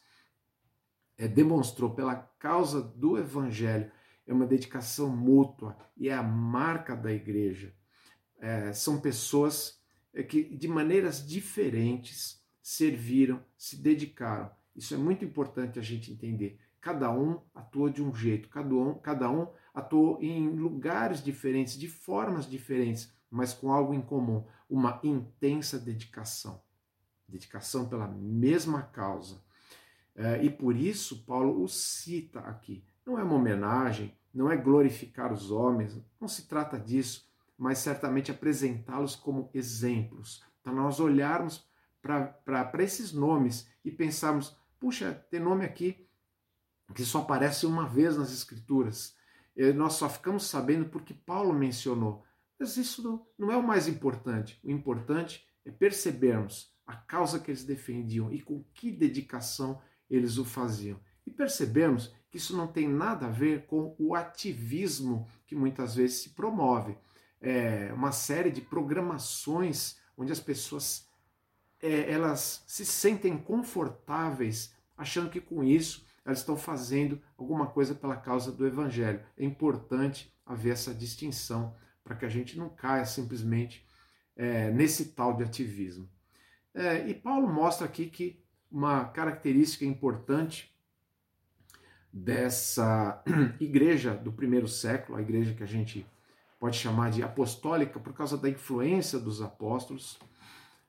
é, 1.17 1.27
demonstrou 1.27 1.93
pela 1.93 2.15
causa 2.15 2.81
do 2.81 3.17
Evangelho 3.17 3.91
é 4.25 4.33
uma 4.33 4.45
dedicação 4.45 5.09
mútua 5.09 5.75
e 5.97 6.07
é 6.07 6.13
a 6.13 6.23
marca 6.23 6.95
da 6.95 7.11
igreja. 7.11 7.73
É, 8.39 8.71
são 8.73 8.99
pessoas 8.99 9.79
é, 10.13 10.23
que, 10.23 10.43
de 10.43 10.67
maneiras 10.67 11.25
diferentes, 11.25 12.41
serviram, 12.61 13.43
se 13.57 13.75
dedicaram. 13.75 14.49
Isso 14.75 14.93
é 14.93 14.97
muito 14.97 15.25
importante 15.25 15.77
a 15.77 15.81
gente 15.81 16.11
entender. 16.11 16.59
Cada 16.79 17.11
um 17.11 17.41
atuou 17.53 17.89
de 17.89 18.01
um 18.01 18.13
jeito, 18.13 18.47
cada 18.47 18.73
um, 18.73 18.93
cada 18.93 19.29
um 19.29 19.47
atuou 19.73 20.21
em 20.21 20.49
lugares 20.49 21.21
diferentes, 21.21 21.77
de 21.77 21.87
formas 21.87 22.49
diferentes, 22.49 23.11
mas 23.29 23.53
com 23.53 23.71
algo 23.71 23.93
em 23.93 24.01
comum: 24.01 24.45
uma 24.69 24.99
intensa 25.03 25.77
dedicação. 25.77 26.61
Dedicação 27.27 27.87
pela 27.87 28.07
mesma 28.07 28.81
causa 28.81 29.43
é, 30.19 30.43
e 30.43 30.49
por 30.49 30.75
isso 30.75 31.23
Paulo 31.23 31.63
o 31.63 31.67
cita 31.69 32.41
aqui. 32.41 32.83
Não 33.05 33.17
é 33.17 33.23
uma 33.23 33.35
homenagem, 33.35 34.13
não 34.33 34.51
é 34.51 34.57
glorificar 34.57 35.31
os 35.31 35.49
homens, 35.49 35.97
não 36.19 36.27
se 36.27 36.45
trata 36.45 36.77
disso, 36.77 37.28
mas 37.59 37.79
certamente 37.79 38.31
apresentá-los 38.31 39.17
como 39.17 39.51
exemplos. 39.53 40.41
Para 40.63 40.71
nós 40.71 41.01
olharmos 41.01 41.67
para 42.01 42.83
esses 42.83 43.11
nomes 43.11 43.69
e 43.83 43.91
pensarmos: 43.91 44.55
puxa, 44.79 45.13
tem 45.29 45.41
nome 45.41 45.65
aqui 45.65 46.07
que 46.95 47.03
só 47.03 47.19
aparece 47.19 47.65
uma 47.65 47.85
vez 47.85 48.17
nas 48.17 48.31
Escrituras. 48.31 49.13
E 49.55 49.73
nós 49.73 49.93
só 49.93 50.09
ficamos 50.09 50.45
sabendo 50.45 50.89
porque 50.89 51.13
Paulo 51.13 51.53
mencionou. 51.53 52.23
Mas 52.57 52.77
isso 52.77 53.27
não 53.37 53.51
é 53.51 53.57
o 53.57 53.63
mais 53.63 53.87
importante. 53.87 54.59
O 54.63 54.71
importante 54.71 55.45
é 55.65 55.71
percebermos 55.71 56.73
a 56.87 56.95
causa 56.95 57.39
que 57.39 57.51
eles 57.51 57.65
defendiam 57.65 58.31
e 58.31 58.41
com 58.41 58.63
que 58.73 58.89
dedicação 58.89 59.81
eles 60.09 60.37
o 60.37 60.45
faziam. 60.45 60.99
E 61.25 61.29
percebemos 61.29 62.15
que 62.31 62.37
isso 62.37 62.55
não 62.55 62.67
tem 62.67 62.87
nada 62.87 63.27
a 63.27 63.31
ver 63.31 63.65
com 63.65 63.95
o 63.99 64.15
ativismo 64.15 65.27
que 65.45 65.55
muitas 65.55 65.95
vezes 65.95 66.21
se 66.21 66.29
promove. 66.29 66.97
É 67.41 67.91
uma 67.93 68.11
série 68.11 68.51
de 68.51 68.61
programações 68.61 69.97
onde 70.17 70.31
as 70.31 70.39
pessoas 70.39 71.07
é, 71.81 72.11
elas 72.11 72.63
se 72.67 72.85
sentem 72.85 73.37
confortáveis 73.37 74.73
achando 74.97 75.29
que 75.29 75.39
com 75.39 75.63
isso 75.63 76.05
elas 76.25 76.39
estão 76.39 76.57
fazendo 76.57 77.21
alguma 77.37 77.67
coisa 77.67 77.95
pela 77.95 78.17
causa 78.17 78.51
do 78.51 78.67
evangelho. 78.67 79.23
É 79.37 79.45
importante 79.45 80.33
haver 80.45 80.73
essa 80.73 80.93
distinção 80.93 81.75
para 82.03 82.15
que 82.15 82.25
a 82.25 82.29
gente 82.29 82.57
não 82.57 82.69
caia 82.69 83.05
simplesmente 83.05 83.85
é, 84.35 84.69
nesse 84.71 85.05
tal 85.13 85.35
de 85.35 85.43
ativismo. 85.43 86.09
É, 86.73 87.07
e 87.07 87.13
Paulo 87.13 87.47
mostra 87.47 87.85
aqui 87.85 88.07
que 88.07 88.43
uma 88.71 89.05
característica 89.05 89.85
importante 89.85 90.75
dessa 92.11 93.23
igreja 93.59 94.13
do 94.13 94.31
primeiro 94.31 94.67
século, 94.67 95.17
a 95.17 95.21
igreja 95.21 95.53
que 95.53 95.63
a 95.63 95.67
gente 95.67 96.05
pode 96.59 96.77
chamar 96.77 97.11
de 97.11 97.23
apostólica 97.23 97.99
por 97.99 98.13
causa 98.13 98.37
da 98.37 98.49
influência 98.49 99.17
dos 99.17 99.41
apóstolos, 99.41 100.19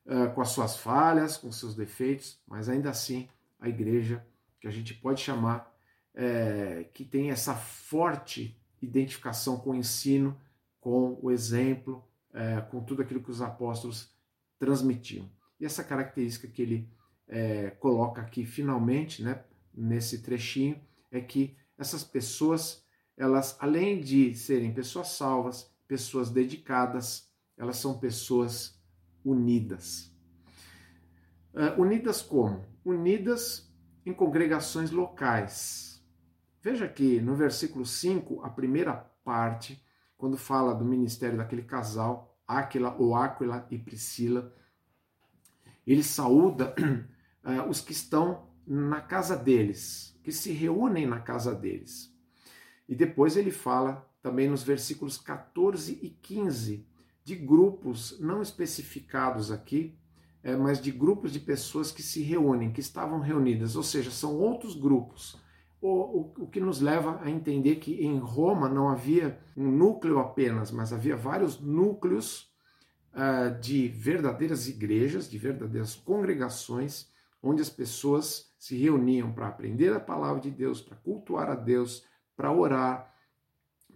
eh, 0.07 0.27
com 0.29 0.41
as 0.41 0.49
suas 0.49 0.77
falhas, 0.77 1.37
com 1.37 1.53
seus 1.53 1.75
defeitos, 1.75 2.41
mas 2.47 2.69
ainda 2.69 2.91
assim 2.91 3.29
a 3.61 3.69
igreja 3.69 4.27
que 4.61 4.67
a 4.67 4.71
gente 4.71 4.95
pode 4.95 5.21
chamar 5.21 5.71
é, 6.15 6.85
que 6.93 7.05
tem 7.05 7.31
essa 7.31 7.55
forte 7.55 8.59
identificação 8.83 9.59
com 9.59 9.71
o 9.71 9.75
ensino, 9.75 10.39
com 10.81 11.19
o 11.23 11.31
exemplo, 11.31 12.05
é, 12.33 12.61
com 12.61 12.83
tudo 12.83 13.03
aquilo 13.03 13.23
que 13.23 13.31
os 13.31 13.43
apóstolos 13.43 14.13
transmitiam. 14.59 15.31
E 15.59 15.65
essa 15.65 15.85
característica 15.85 16.49
que 16.49 16.63
ele 16.63 16.89
é, 17.29 17.71
coloca 17.71 18.21
aqui 18.21 18.45
finalmente, 18.45 19.23
né, 19.23 19.43
nesse 19.75 20.23
trechinho, 20.23 20.81
é 21.11 21.21
que 21.21 21.57
essas 21.79 22.03
pessoas, 22.03 22.85
elas 23.21 23.55
além 23.61 24.01
de 24.01 24.35
serem 24.35 24.73
pessoas 24.73 25.09
salvas, 25.09 25.71
pessoas 25.87 26.31
dedicadas, 26.31 27.31
elas 27.55 27.77
são 27.77 27.99
pessoas 27.99 28.81
unidas. 29.23 30.11
Uh, 31.53 31.79
unidas 31.79 32.23
como? 32.23 32.65
Unidas 32.83 33.71
em 34.07 34.15
congregações 34.15 34.91
locais. 34.91 36.03
Veja 36.63 36.89
que 36.89 37.21
no 37.21 37.35
versículo 37.35 37.85
5, 37.85 38.43
a 38.43 38.49
primeira 38.49 38.95
parte, 39.23 39.85
quando 40.17 40.39
fala 40.39 40.75
do 40.75 40.85
ministério 40.87 41.37
daquele 41.37 41.63
casal, 41.63 42.41
Áquila 42.47 42.97
ou 42.99 43.15
Áquila 43.15 43.67
e 43.71 43.79
Priscila, 43.79 44.57
ele 45.87 46.03
saúda 46.03 46.75
uh, 47.45 47.65
os 47.69 47.83
que 47.83 47.93
estão 47.93 48.49
na 48.67 49.03
casa 49.03 49.37
deles, 49.37 50.19
que 50.25 50.33
se 50.33 50.53
reúnem 50.53 51.07
na 51.07 51.21
casa 51.21 51.55
deles. 51.55 52.10
E 52.91 52.95
depois 52.97 53.37
ele 53.37 53.53
fala 53.53 54.05
também 54.21 54.51
nos 54.51 54.65
versículos 54.65 55.17
14 55.17 56.01
e 56.03 56.11
15 56.11 56.85
de 57.23 57.37
grupos 57.37 58.19
não 58.19 58.43
especificados 58.43 59.53
aqui, 59.53 59.97
é, 60.43 60.57
mas 60.57 60.83
de 60.83 60.91
grupos 60.91 61.33
de 61.33 61.39
pessoas 61.39 61.93
que 61.93 62.03
se 62.03 62.21
reúnem, 62.21 62.73
que 62.73 62.81
estavam 62.81 63.21
reunidas, 63.21 63.77
ou 63.77 63.85
seja, 63.85 64.11
são 64.11 64.37
outros 64.37 64.75
grupos. 64.75 65.39
O, 65.81 65.89
o, 65.89 66.35
o, 66.41 66.47
que 66.49 66.59
nos 66.59 66.81
leva 66.81 67.21
a 67.23 67.31
entender 67.31 67.77
que 67.77 68.05
em 68.05 68.19
Roma 68.19 68.69
não 68.69 68.89
havia 68.89 69.39
um 69.57 69.71
núcleo 69.71 70.19
apenas, 70.19 70.73
mas 70.73 70.93
havia 70.93 71.17
vários 71.17 71.61
núcleos 71.61 72.51
uh, 73.15 73.59
de 73.61 73.87
verdadeiras 73.87 74.67
igrejas, 74.67 75.31
de 75.31 75.39
verdadeiras 75.39 75.95
congregações, 75.95 77.09
onde 77.41 77.63
as 77.63 77.71
pessoas 77.71 78.53
se 78.59 78.77
reuniam 78.77 79.33
para 79.33 79.47
aprender 79.47 79.93
a 79.93 80.01
palavra 80.01 80.41
de 80.41 80.51
Deus, 80.51 80.83
para 80.83 80.97
cultuar 80.97 81.49
a 81.49 81.55
Deus, 81.55 82.05
para 82.41 82.51
orar, 82.51 83.15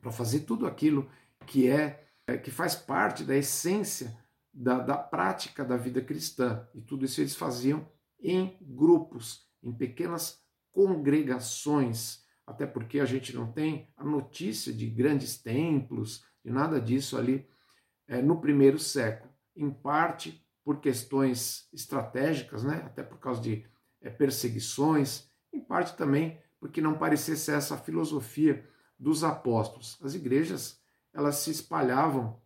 para 0.02 0.12
fazer 0.12 0.40
tudo 0.40 0.66
aquilo 0.66 1.10
que 1.46 1.66
é, 1.66 2.06
é 2.26 2.36
que 2.36 2.50
faz 2.50 2.74
parte 2.74 3.24
da 3.24 3.34
essência 3.34 4.14
da, 4.52 4.80
da 4.80 4.98
prática 4.98 5.64
da 5.64 5.78
vida 5.78 6.02
cristã. 6.02 6.68
E 6.74 6.82
tudo 6.82 7.06
isso 7.06 7.22
eles 7.22 7.34
faziam 7.34 7.88
em 8.20 8.58
grupos, 8.60 9.48
em 9.62 9.72
pequenas 9.72 10.44
congregações, 10.72 12.22
até 12.46 12.66
porque 12.66 13.00
a 13.00 13.06
gente 13.06 13.34
não 13.34 13.50
tem 13.50 13.90
a 13.96 14.04
notícia 14.04 14.70
de 14.74 14.90
grandes 14.90 15.38
templos, 15.38 16.22
de 16.44 16.52
nada 16.52 16.78
disso 16.78 17.16
ali 17.16 17.48
é, 18.06 18.20
no 18.20 18.42
primeiro 18.42 18.78
século. 18.78 19.32
Em 19.56 19.70
parte 19.70 20.46
por 20.62 20.80
questões 20.80 21.66
estratégicas, 21.72 22.62
né? 22.62 22.82
até 22.84 23.02
por 23.02 23.18
causa 23.18 23.40
de 23.40 23.64
é, 24.02 24.10
perseguições, 24.10 25.30
em 25.50 25.60
parte 25.60 25.96
também 25.96 26.43
porque 26.64 26.80
não 26.80 26.94
parecia 26.94 27.36
ser 27.36 27.58
essa 27.58 27.76
filosofia 27.76 28.66
dos 28.98 29.22
apóstolos. 29.22 29.98
As 30.02 30.14
igrejas 30.14 30.80
elas 31.12 31.36
se 31.36 31.50
espalhavam 31.50 32.40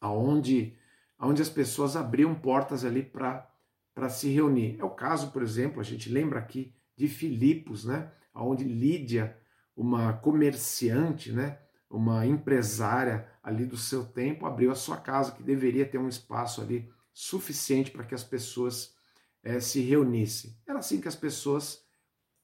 aonde 0.00 0.78
onde 1.18 1.42
as 1.42 1.48
pessoas 1.48 1.96
abriam 1.96 2.32
portas 2.32 2.84
ali 2.84 3.02
para 3.02 4.08
se 4.08 4.28
reunir. 4.28 4.76
É 4.78 4.84
o 4.84 4.90
caso, 4.90 5.32
por 5.32 5.42
exemplo, 5.42 5.80
a 5.80 5.82
gente 5.82 6.08
lembra 6.08 6.38
aqui 6.38 6.76
de 6.96 7.08
Filipos, 7.08 7.84
né? 7.84 8.12
onde 8.32 8.62
Lídia, 8.62 9.36
uma 9.76 10.12
comerciante, 10.12 11.32
né? 11.32 11.58
uma 11.90 12.24
empresária 12.24 13.28
ali 13.42 13.66
do 13.66 13.76
seu 13.76 14.04
tempo, 14.04 14.46
abriu 14.46 14.70
a 14.70 14.76
sua 14.76 14.96
casa, 14.96 15.32
que 15.32 15.42
deveria 15.42 15.84
ter 15.84 15.98
um 15.98 16.08
espaço 16.08 16.60
ali 16.60 16.88
suficiente 17.12 17.90
para 17.90 18.04
que 18.04 18.14
as 18.14 18.22
pessoas 18.22 18.94
é, 19.42 19.58
se 19.58 19.80
reunissem. 19.80 20.56
Era 20.64 20.78
assim 20.78 21.00
que 21.00 21.08
as 21.08 21.16
pessoas 21.16 21.83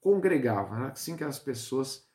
congregavam, 0.01 0.77
era 0.77 0.93
assim 0.93 1.17
que 1.17 1.25
as 1.25 1.39
pessoas 1.39 2.09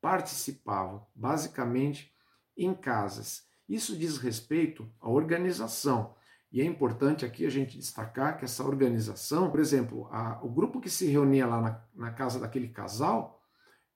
participavam, 0.00 1.06
basicamente 1.14 2.12
em 2.56 2.74
casas. 2.74 3.44
Isso 3.68 3.96
diz 3.96 4.18
respeito 4.18 4.90
à 5.00 5.08
organização. 5.08 6.14
E 6.52 6.60
é 6.60 6.64
importante 6.64 7.24
aqui 7.24 7.46
a 7.46 7.50
gente 7.50 7.78
destacar 7.78 8.36
que 8.36 8.44
essa 8.44 8.64
organização, 8.64 9.50
por 9.50 9.60
exemplo, 9.60 10.08
a, 10.10 10.40
o 10.42 10.48
grupo 10.48 10.80
que 10.80 10.90
se 10.90 11.06
reunia 11.06 11.46
lá 11.46 11.60
na, 11.60 11.84
na 11.94 12.10
casa 12.10 12.40
daquele 12.40 12.68
casal, 12.68 13.40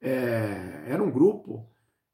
é, 0.01 0.85
era 0.87 1.03
um 1.03 1.11
grupo 1.11 1.69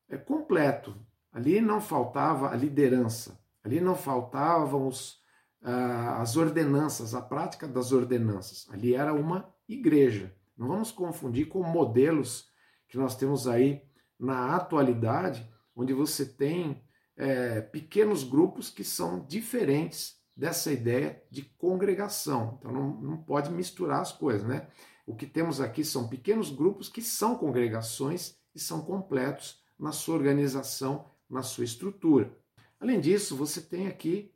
é, 0.08 0.16
completo. 0.16 0.96
Ali 1.30 1.60
não 1.60 1.80
faltava 1.80 2.50
a 2.50 2.56
liderança, 2.56 3.38
ali 3.62 3.80
não 3.80 3.94
faltavam 3.94 4.88
os, 4.88 5.20
as 5.62 6.36
ordenanças, 6.36 7.14
a 7.14 7.20
prática 7.20 7.68
das 7.68 7.92
ordenanças. 7.92 8.66
Ali 8.70 8.94
era 8.94 9.12
uma 9.12 9.52
igreja. 9.68 10.34
Não 10.60 10.68
vamos 10.68 10.92
confundir 10.92 11.48
com 11.48 11.62
modelos 11.62 12.50
que 12.86 12.98
nós 12.98 13.16
temos 13.16 13.48
aí 13.48 13.82
na 14.18 14.54
atualidade, 14.54 15.50
onde 15.74 15.94
você 15.94 16.26
tem 16.26 16.84
é, 17.16 17.62
pequenos 17.62 18.22
grupos 18.22 18.68
que 18.68 18.84
são 18.84 19.24
diferentes 19.24 20.20
dessa 20.36 20.70
ideia 20.70 21.24
de 21.30 21.44
congregação. 21.56 22.58
Então 22.58 22.70
não, 22.70 23.00
não 23.00 23.16
pode 23.16 23.50
misturar 23.50 24.02
as 24.02 24.12
coisas, 24.12 24.46
né? 24.46 24.68
O 25.06 25.16
que 25.16 25.26
temos 25.26 25.62
aqui 25.62 25.82
são 25.82 26.08
pequenos 26.08 26.50
grupos 26.50 26.90
que 26.90 27.00
são 27.00 27.38
congregações 27.38 28.36
e 28.54 28.60
são 28.60 28.82
completos 28.82 29.62
na 29.78 29.92
sua 29.92 30.14
organização, 30.14 31.10
na 31.28 31.42
sua 31.42 31.64
estrutura. 31.64 32.36
Além 32.78 33.00
disso, 33.00 33.34
você 33.34 33.62
tem 33.62 33.86
aqui 33.86 34.30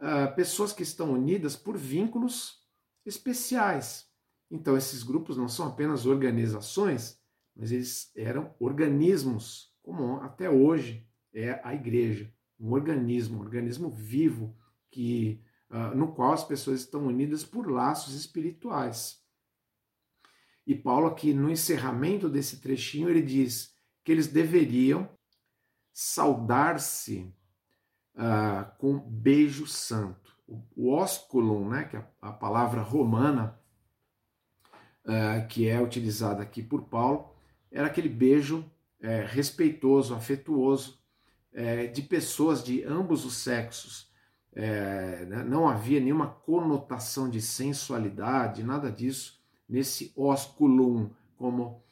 uh, 0.00 0.34
pessoas 0.34 0.72
que 0.72 0.82
estão 0.82 1.12
unidas 1.12 1.54
por 1.54 1.76
vínculos 1.76 2.64
especiais. 3.06 4.07
Então, 4.50 4.76
esses 4.76 5.02
grupos 5.02 5.36
não 5.36 5.48
são 5.48 5.66
apenas 5.66 6.06
organizações, 6.06 7.20
mas 7.54 7.72
eles 7.72 8.10
eram 8.16 8.54
organismos, 8.58 9.74
como 9.82 10.16
até 10.20 10.48
hoje 10.48 11.06
é 11.34 11.60
a 11.62 11.74
igreja, 11.74 12.32
um 12.58 12.72
organismo, 12.72 13.38
um 13.38 13.40
organismo 13.40 13.90
vivo 13.90 14.56
que 14.90 15.42
uh, 15.70 15.94
no 15.94 16.12
qual 16.14 16.32
as 16.32 16.44
pessoas 16.44 16.80
estão 16.80 17.06
unidas 17.06 17.44
por 17.44 17.70
laços 17.70 18.14
espirituais. 18.14 19.22
E 20.66 20.74
Paulo 20.74 21.06
aqui 21.06 21.32
no 21.32 21.50
encerramento 21.50 22.28
desse 22.28 22.60
trechinho 22.60 23.08
ele 23.08 23.22
diz 23.22 23.74
que 24.04 24.12
eles 24.12 24.26
deveriam 24.26 25.08
saudar-se 25.92 27.34
uh, 28.14 28.76
com 28.78 28.98
beijo 28.98 29.66
santo. 29.66 30.36
O, 30.46 30.62
o 30.76 30.92
ósculum, 30.92 31.68
né, 31.68 31.84
que 31.84 31.96
é 31.96 32.06
a 32.20 32.32
palavra 32.32 32.82
romana 32.82 33.57
uh, 35.08 35.48
que 35.48 35.68
é 35.68 35.80
utilizada 35.80 36.42
aqui 36.42 36.62
por 36.62 36.82
Paulo, 36.82 37.30
era 37.72 37.86
aquele 37.86 38.08
beijo 38.08 38.64
é, 39.00 39.24
respeitoso, 39.24 40.14
afetuoso, 40.14 40.98
é, 41.52 41.86
de 41.86 42.02
pessoas 42.02 42.62
de 42.62 42.84
ambos 42.84 43.24
os 43.24 43.36
sexos. 43.36 44.08
É, 44.54 45.24
né, 45.26 45.44
não 45.44 45.68
havia 45.68 46.00
nenhuma 46.00 46.26
conotação 46.26 47.30
de 47.30 47.40
sensualidade, 47.40 48.64
nada 48.64 48.90
disso, 48.90 49.40
nesse 49.68 50.12
osculum, 50.16 51.10
como 51.36 51.82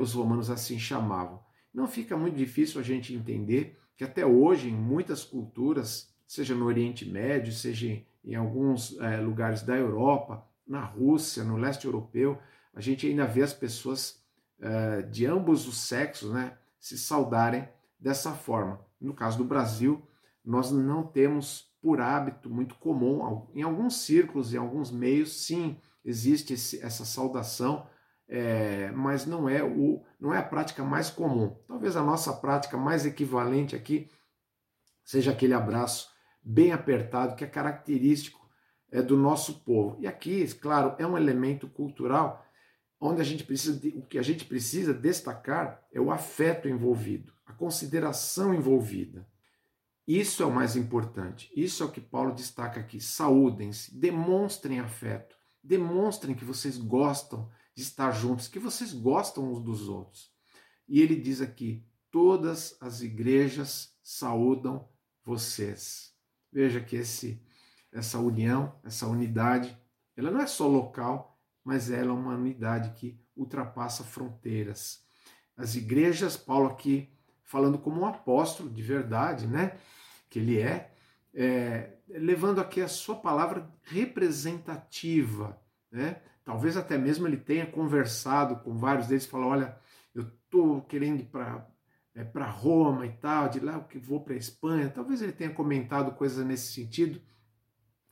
os 0.00 0.14
romanos 0.14 0.48
assim 0.48 0.78
chamavam. 0.78 1.38
Não 1.74 1.86
fica 1.86 2.16
muito 2.16 2.34
difícil 2.34 2.80
a 2.80 2.82
gente 2.82 3.12
entender 3.12 3.78
que 3.94 4.04
até 4.04 4.24
hoje, 4.24 4.70
em 4.70 4.74
muitas 4.74 5.22
culturas, 5.22 6.08
seja 6.26 6.54
no 6.54 6.64
Oriente 6.64 7.04
Médio, 7.04 7.52
seja 7.52 8.02
em 8.24 8.34
alguns 8.34 8.96
lugares 9.22 9.60
da 9.60 9.76
Europa, 9.76 10.46
na 10.66 10.82
Rússia, 10.82 11.44
no 11.44 11.58
leste 11.58 11.84
europeu, 11.84 12.38
a 12.76 12.80
gente 12.82 13.06
ainda 13.06 13.26
vê 13.26 13.42
as 13.42 13.54
pessoas 13.54 14.22
é, 14.60 15.00
de 15.02 15.24
ambos 15.24 15.66
os 15.66 15.78
sexos 15.78 16.30
né, 16.30 16.58
se 16.78 16.98
saudarem 16.98 17.66
dessa 17.98 18.32
forma. 18.32 18.78
No 19.00 19.14
caso 19.14 19.38
do 19.38 19.44
Brasil, 19.44 20.06
nós 20.44 20.70
não 20.70 21.02
temos 21.02 21.74
por 21.80 22.02
hábito 22.02 22.50
muito 22.50 22.74
comum, 22.74 23.48
em 23.54 23.62
alguns 23.62 23.96
círculos, 24.02 24.52
em 24.52 24.58
alguns 24.58 24.90
meios, 24.90 25.46
sim, 25.46 25.80
existe 26.04 26.52
esse, 26.52 26.84
essa 26.84 27.04
saudação, 27.04 27.86
é, 28.28 28.90
mas 28.90 29.24
não 29.24 29.48
é, 29.48 29.62
o, 29.62 30.04
não 30.20 30.34
é 30.34 30.38
a 30.38 30.42
prática 30.42 30.84
mais 30.84 31.08
comum. 31.08 31.56
Talvez 31.66 31.96
a 31.96 32.02
nossa 32.02 32.32
prática 32.32 32.76
mais 32.76 33.06
equivalente 33.06 33.74
aqui 33.74 34.10
seja 35.02 35.30
aquele 35.30 35.54
abraço 35.54 36.10
bem 36.42 36.72
apertado, 36.72 37.36
que 37.36 37.44
é 37.44 37.48
característico 37.48 38.46
é, 38.90 39.00
do 39.00 39.16
nosso 39.16 39.64
povo. 39.64 39.96
E 40.00 40.06
aqui, 40.06 40.46
claro, 40.54 40.94
é 40.98 41.06
um 41.06 41.16
elemento 41.16 41.68
cultural 41.68 42.45
onde 43.00 43.20
a 43.20 43.24
gente 43.24 43.44
precisa, 43.44 43.80
o 43.96 44.02
que 44.02 44.18
a 44.18 44.22
gente 44.22 44.44
precisa 44.44 44.92
destacar 44.92 45.82
é 45.92 46.00
o 46.00 46.10
afeto 46.10 46.68
envolvido 46.68 47.36
a 47.46 47.52
consideração 47.52 48.52
envolvida. 48.52 49.26
Isso 50.06 50.42
é 50.42 50.46
o 50.46 50.52
mais 50.52 50.76
importante. 50.76 51.50
Isso 51.56 51.82
é 51.82 51.86
o 51.86 51.90
que 51.90 52.00
Paulo 52.00 52.34
destaca 52.34 52.80
aqui. 52.80 53.00
Saúdem-se, 53.00 53.96
demonstrem 53.96 54.80
afeto, 54.80 55.36
demonstrem 55.62 56.34
que 56.34 56.44
vocês 56.44 56.76
gostam 56.76 57.48
de 57.74 57.82
estar 57.82 58.10
juntos, 58.10 58.48
que 58.48 58.58
vocês 58.58 58.92
gostam 58.92 59.50
uns 59.50 59.62
dos 59.62 59.88
outros. 59.88 60.32
E 60.88 61.00
ele 61.00 61.16
diz 61.16 61.40
aqui: 61.40 61.84
todas 62.10 62.76
as 62.80 63.00
igrejas 63.00 63.96
saúdam 64.02 64.88
vocês. 65.24 66.14
Veja 66.52 66.80
que 66.80 66.96
esse, 66.96 67.42
essa 67.92 68.18
união, 68.18 68.78
essa 68.84 69.06
unidade, 69.06 69.76
ela 70.16 70.30
não 70.30 70.40
é 70.40 70.46
só 70.46 70.66
local, 70.68 71.35
mas 71.66 71.90
ela 71.90 72.10
é 72.10 72.12
uma 72.12 72.36
unidade 72.36 72.90
que 72.90 73.18
ultrapassa 73.36 74.04
fronteiras. 74.04 75.04
as 75.56 75.74
igrejas, 75.74 76.36
Paulo 76.36 76.68
aqui 76.68 77.10
falando 77.42 77.76
como 77.76 78.02
um 78.02 78.06
apóstolo 78.06 78.70
de 78.70 78.82
verdade, 78.82 79.48
né? 79.48 79.76
Que 80.30 80.38
ele 80.38 80.60
é, 80.60 80.92
é 81.34 81.98
levando 82.08 82.60
aqui 82.60 82.80
a 82.80 82.86
sua 82.86 83.16
palavra 83.16 83.68
representativa, 83.82 85.60
né? 85.90 86.22
Talvez 86.44 86.76
até 86.76 86.96
mesmo 86.96 87.26
ele 87.26 87.36
tenha 87.36 87.66
conversado 87.66 88.62
com 88.62 88.76
vários 88.78 89.08
deles, 89.08 89.26
falou, 89.26 89.50
olha, 89.50 89.76
eu 90.14 90.30
tô 90.48 90.82
querendo 90.82 91.20
ir 91.20 91.24
para 91.24 91.68
é, 92.14 92.22
para 92.22 92.46
Roma 92.46 93.06
e 93.06 93.12
tal, 93.12 93.48
de 93.48 93.58
lá 93.58 93.80
que 93.80 93.98
vou 93.98 94.20
para 94.20 94.36
Espanha. 94.36 94.88
Talvez 94.88 95.20
ele 95.20 95.32
tenha 95.32 95.50
comentado 95.50 96.12
coisas 96.12 96.46
nesse 96.46 96.72
sentido. 96.72 97.20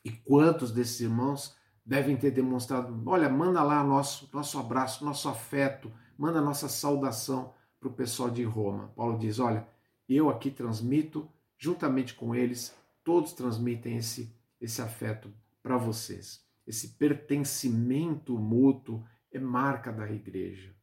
E 0.05 0.11
quantos 0.11 0.73
desses 0.73 1.01
irmãos 1.01 1.57
devem 1.85 2.17
ter 2.17 2.31
demonstrado, 2.31 3.03
olha, 3.07 3.29
manda 3.29 3.63
lá 3.63 3.85
nosso 3.85 4.29
nosso 4.33 4.59
abraço, 4.59 5.05
nosso 5.05 5.29
afeto, 5.29 5.93
manda 6.17 6.41
nossa 6.41 6.69
saudação 6.69 7.53
para 7.79 7.89
o 7.89 7.93
pessoal 7.93 8.31
de 8.31 8.43
Roma. 8.43 8.93
Paulo 8.97 9.19
diz, 9.19 9.39
olha, 9.39 9.67
eu 10.09 10.31
aqui 10.31 10.51
transmito 10.51 11.29
juntamente 11.59 12.15
com 12.15 12.35
eles, 12.35 12.75
todos 13.03 13.33
transmitem 13.33 13.97
esse 13.97 14.35
esse 14.61 14.81
afeto 14.81 15.33
para 15.63 15.77
vocês. 15.77 16.43
Esse 16.67 16.97
pertencimento 16.97 18.39
mútuo 18.39 19.05
é 19.31 19.39
marca 19.39 19.93
da 19.93 20.11
igreja. 20.11 20.75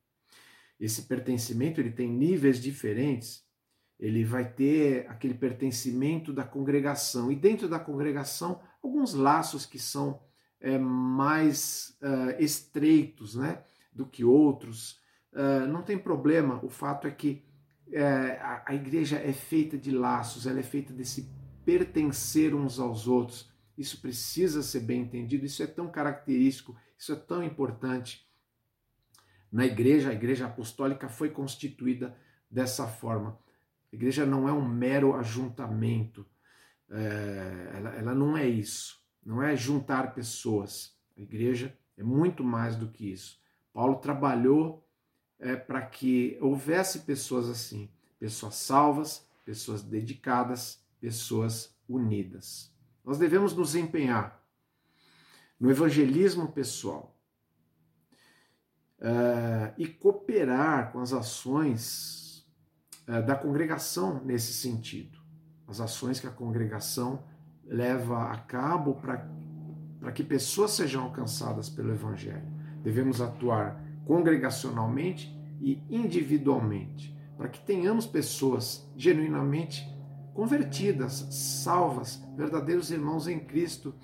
Esse 0.80 1.04
pertencimento 1.04 1.80
ele 1.80 1.92
tem 1.92 2.10
níveis 2.10 2.62
diferentes. 2.62 3.44
Ele 4.00 4.24
vai 4.24 4.52
ter 4.52 5.08
aquele 5.10 5.34
pertencimento 5.34 6.34
da 6.34 6.44
congregação 6.44 7.32
e 7.32 7.36
dentro 7.36 7.68
da 7.68 7.80
congregação 7.80 8.62
alguns 8.82 9.14
laços 9.14 9.66
que 9.66 9.78
são 9.78 10.22
é, 10.62 10.78
mais 10.78 11.98
uh, 12.02 12.42
estreitos, 12.42 13.36
né, 13.36 13.64
do 13.92 14.06
que 14.06 14.24
outros. 14.24 15.02
Uh, 15.34 15.68
não 15.68 15.82
tem 15.82 15.98
problema. 15.98 16.64
O 16.64 16.70
fato 16.70 17.08
é 17.08 17.12
que 17.12 17.44
é, 17.92 18.40
a, 18.42 18.64
a 18.68 18.76
igreja 18.76 19.18
é 19.18 19.34
feita 19.34 19.78
de 19.78 19.92
laços. 19.92 20.48
Ela 20.48 20.60
é 20.60 20.64
feita 20.64 20.94
desse 20.94 21.30
pertencer 21.66 22.56
uns 22.56 22.80
aos 22.80 23.08
outros. 23.08 23.52
Isso 23.78 24.00
precisa 24.02 24.62
ser 24.62 24.82
bem 24.82 25.02
entendido. 25.02 25.46
Isso 25.46 25.62
é 25.62 25.68
tão 25.68 25.90
característico. 25.90 26.78
Isso 26.98 27.12
é 27.12 27.16
tão 27.16 27.44
importante 27.44 28.26
na 29.52 29.66
igreja, 29.66 30.10
a 30.10 30.14
igreja 30.14 30.46
apostólica 30.46 31.10
foi 31.10 31.30
constituída 31.30 32.16
dessa 32.50 32.88
forma. 32.88 33.38
A 33.92 33.96
igreja 33.96 34.26
não 34.26 34.48
é 34.48 34.54
um 34.54 34.66
mero 34.66 35.14
ajuntamento, 35.16 36.26
é, 36.90 37.72
ela, 37.76 37.90
ela 37.96 38.16
não 38.16 38.38
é 38.38 38.48
isso, 38.48 39.01
não 39.26 39.42
é 39.42 39.56
juntar 39.56 40.14
pessoas. 40.14 40.96
A 41.18 41.22
igreja 41.22 41.78
é 41.98 42.04
muito 42.04 42.44
mais 42.44 42.76
do 42.76 42.90
que 42.90 43.12
isso. 43.12 43.40
Paulo 43.74 43.96
trabalhou 43.96 44.88
é, 45.40 45.56
para 45.56 45.82
que 45.82 46.38
houvesse 46.42 47.00
pessoas 47.00 47.50
assim, 47.50 47.90
pessoas 48.20 48.56
salvas, 48.56 49.28
pessoas 49.46 49.82
dedicadas, 49.82 50.84
pessoas 51.00 51.76
unidas. 51.88 52.72
Nós 53.04 53.18
devemos 53.18 53.56
nos 53.56 53.76
empenhar 53.76 54.44
no 55.60 55.70
evangelismo 55.70 56.52
pessoal, 56.52 57.12
uh, 59.02 59.74
e 59.78 59.88
cooperar 59.88 60.92
com 60.92 61.00
as 61.00 61.12
ações 61.12 62.48
uh, 63.08 63.26
da 63.26 63.36
congregação 63.36 64.24
nesse 64.24 64.54
sentido. 64.54 65.20
As 65.68 65.82
ações 65.82 66.20
que 66.20 66.28
a 66.28 66.32
congregação 66.32 67.24
leva 67.72 68.30
a 68.30 68.38
cabo 68.38 68.96
para 68.96 70.12
que 70.12 70.24
pessoas 70.24 70.72
sejam 70.72 71.04
alcançadas 71.04 71.70
pelo 71.70 71.94
Evangelho. 71.94 72.46
Devemos 72.84 73.22
atuar 73.22 73.82
congregacionalmente 74.06 75.34
e 75.62 75.82
individualmente, 75.90 77.18
para 77.38 77.48
que 77.48 77.66
tenhamos 77.66 78.06
pessoas 78.06 78.86
genuinamente 78.98 79.88
convertidas, 80.34 81.28
salvas, 81.32 82.22
verdadeiros 82.36 82.92
irmãos 82.92 83.28
em 83.28 83.40
Cristo 83.40 83.96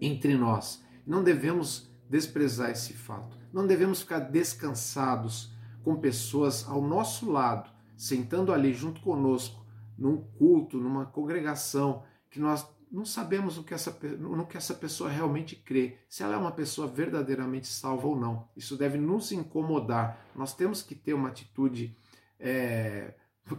entre 0.00 0.34
nós. 0.34 0.82
Não 1.06 1.22
devemos 1.22 1.92
desprezar 2.08 2.70
esse 2.70 2.94
fato. 2.94 3.36
Não 3.52 3.66
devemos 3.66 4.00
ficar 4.00 4.20
descansados 4.20 5.54
com 5.84 5.96
pessoas 5.96 6.66
ao 6.66 6.80
nosso 6.80 7.30
lado, 7.30 7.70
sentando 7.96 8.50
ali 8.52 8.72
junto 8.72 9.02
conosco, 9.02 9.62
num 9.98 10.16
culto, 10.16 10.78
numa 10.78 11.04
congregação, 11.04 12.02
que 12.32 12.40
nós 12.40 12.66
não 12.90 13.04
sabemos 13.04 13.58
o 13.58 13.62
que 13.62 13.74
essa, 13.74 13.96
no 14.18 14.46
que 14.46 14.56
essa 14.56 14.74
pessoa 14.74 15.08
realmente 15.08 15.54
crê, 15.54 15.98
se 16.08 16.22
ela 16.22 16.34
é 16.34 16.38
uma 16.38 16.50
pessoa 16.50 16.88
verdadeiramente 16.88 17.66
salva 17.66 18.06
ou 18.08 18.18
não. 18.18 18.48
Isso 18.56 18.76
deve 18.76 18.98
nos 18.98 19.32
incomodar. 19.32 20.26
Nós 20.34 20.54
temos 20.54 20.82
que 20.82 20.94
ter 20.94 21.12
uma 21.12 21.28
atitude, 21.28 21.96
é, 22.38 23.14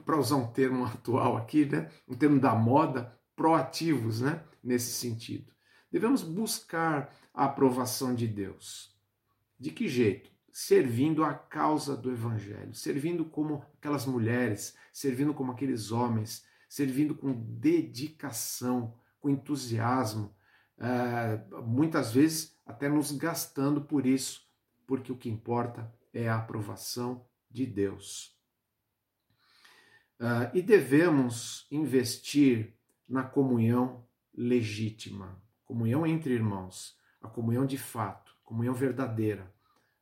para 0.05 0.17
usar 0.19 0.35
um 0.35 0.51
termo 0.51 0.85
atual 0.85 1.37
aqui, 1.37 1.65
né? 1.65 1.89
um 2.07 2.15
termo 2.15 2.39
da 2.39 2.53
moda, 2.53 3.17
proativos 3.35 4.21
né? 4.21 4.43
nesse 4.63 4.91
sentido. 4.91 5.51
Devemos 5.91 6.23
buscar 6.23 7.13
a 7.33 7.45
aprovação 7.45 8.13
de 8.13 8.27
Deus. 8.27 8.95
De 9.59 9.69
que 9.69 9.87
jeito? 9.87 10.31
Servindo 10.51 11.23
a 11.23 11.33
causa 11.33 11.95
do 11.95 12.11
Evangelho, 12.11 12.73
servindo 12.73 13.25
como 13.25 13.63
aquelas 13.77 14.05
mulheres, 14.05 14.75
servindo 14.91 15.33
como 15.33 15.51
aqueles 15.51 15.91
homens, 15.91 16.43
servindo 16.73 17.13
com 17.13 17.31
dedicação, 17.31 18.97
com 19.19 19.29
entusiasmo, 19.29 20.35
uh, 20.79 21.61
muitas 21.61 22.11
vezes 22.11 22.59
até 22.65 22.89
nos 22.89 23.11
gastando 23.11 23.79
por 23.79 24.07
isso, 24.07 24.41
porque 24.87 25.11
o 25.11 25.15
que 25.15 25.29
importa 25.29 25.93
é 26.11 26.27
a 26.27 26.37
aprovação 26.37 27.27
de 27.47 27.67
Deus. 27.67 28.35
Uh, 30.19 30.49
e 30.51 30.63
devemos 30.63 31.67
investir 31.69 32.75
na 33.07 33.21
comunhão 33.21 34.07
legítima, 34.33 35.39
comunhão 35.65 36.07
entre 36.07 36.33
irmãos, 36.33 36.97
a 37.21 37.27
comunhão 37.27 37.67
de 37.67 37.77
fato, 37.77 38.35
comunhão 38.43 38.73
verdadeira, 38.73 39.53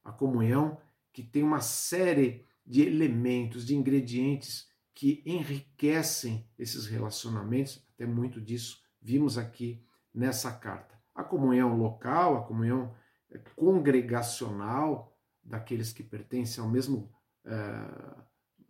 a 0.05 0.11
comunhão 0.13 0.79
que 1.11 1.21
tem 1.21 1.43
uma 1.43 1.59
série 1.59 2.45
de 2.65 2.81
elementos, 2.81 3.65
de 3.65 3.75
ingredientes 3.75 4.70
que 4.93 5.23
enriquecem 5.25 6.47
esses 6.57 6.85
relacionamentos, 6.85 7.85
até 7.93 8.05
muito 8.05 8.41
disso 8.41 8.81
vimos 9.01 9.37
aqui 9.37 9.83
nessa 10.13 10.51
carta. 10.51 10.99
A 11.15 11.23
comunhão 11.23 11.75
local, 11.77 12.37
a 12.37 12.43
comunhão 12.43 12.93
eh, 13.29 13.39
congregacional 13.55 15.17
daqueles 15.43 15.91
que 15.91 16.03
pertencem 16.03 16.63
ao 16.63 16.69
mesmo, 16.69 17.11
é, 17.43 17.55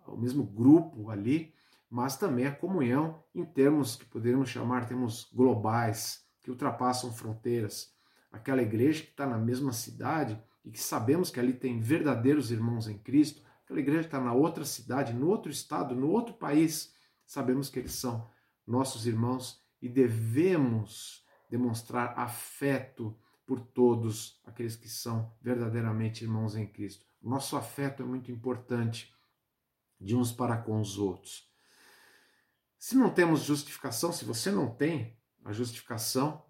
ao 0.05 0.17
mesmo 0.17 0.43
grupo 0.43 1.09
ali, 1.09 1.53
mas 1.89 2.15
também 2.15 2.45
a 2.45 2.55
comunhão 2.55 3.23
em 3.35 3.43
termos 3.43 3.95
que 3.95 4.05
poderíamos 4.05 4.49
chamar 4.49 4.87
termos 4.87 5.29
globais, 5.33 6.25
que 6.41 6.49
ultrapassam 6.49 7.11
fronteiras. 7.13 7.93
Aquela 8.31 8.61
igreja 8.61 9.03
que 9.03 9.09
está 9.09 9.27
na 9.27 9.37
mesma 9.37 9.73
cidade, 9.73 10.41
e 10.63 10.71
que 10.71 10.79
sabemos 10.79 11.29
que 11.29 11.39
ali 11.39 11.53
tem 11.53 11.79
verdadeiros 11.79 12.51
irmãos 12.51 12.87
em 12.87 12.97
Cristo, 12.97 13.41
aquela 13.71 13.79
igreja 13.79 14.07
está 14.07 14.19
na 14.19 14.33
outra 14.33 14.65
cidade, 14.65 15.13
no 15.13 15.29
outro 15.29 15.49
estado, 15.49 15.95
no 15.95 16.09
outro 16.09 16.33
país, 16.33 16.93
sabemos 17.25 17.69
que 17.69 17.79
eles 17.79 17.93
são 17.93 18.29
nossos 18.67 19.07
irmãos 19.07 19.63
e 19.81 19.87
devemos 19.87 21.25
demonstrar 21.49 22.13
afeto 22.19 23.17
por 23.45 23.61
todos 23.61 24.41
aqueles 24.45 24.75
que 24.75 24.89
são 24.89 25.33
verdadeiramente 25.41 26.23
irmãos 26.23 26.55
em 26.55 26.67
Cristo. 26.67 27.05
Nosso 27.21 27.55
afeto 27.55 28.03
é 28.03 28.05
muito 28.05 28.29
importante 28.29 29.13
de 29.99 30.15
uns 30.15 30.33
para 30.33 30.57
com 30.57 30.79
os 30.79 30.97
outros. 30.97 31.49
Se 32.77 32.95
não 32.97 33.09
temos 33.09 33.41
justificação, 33.41 34.11
se 34.11 34.25
você 34.25 34.51
não 34.51 34.69
tem 34.69 35.17
a 35.45 35.53
justificação 35.53 36.45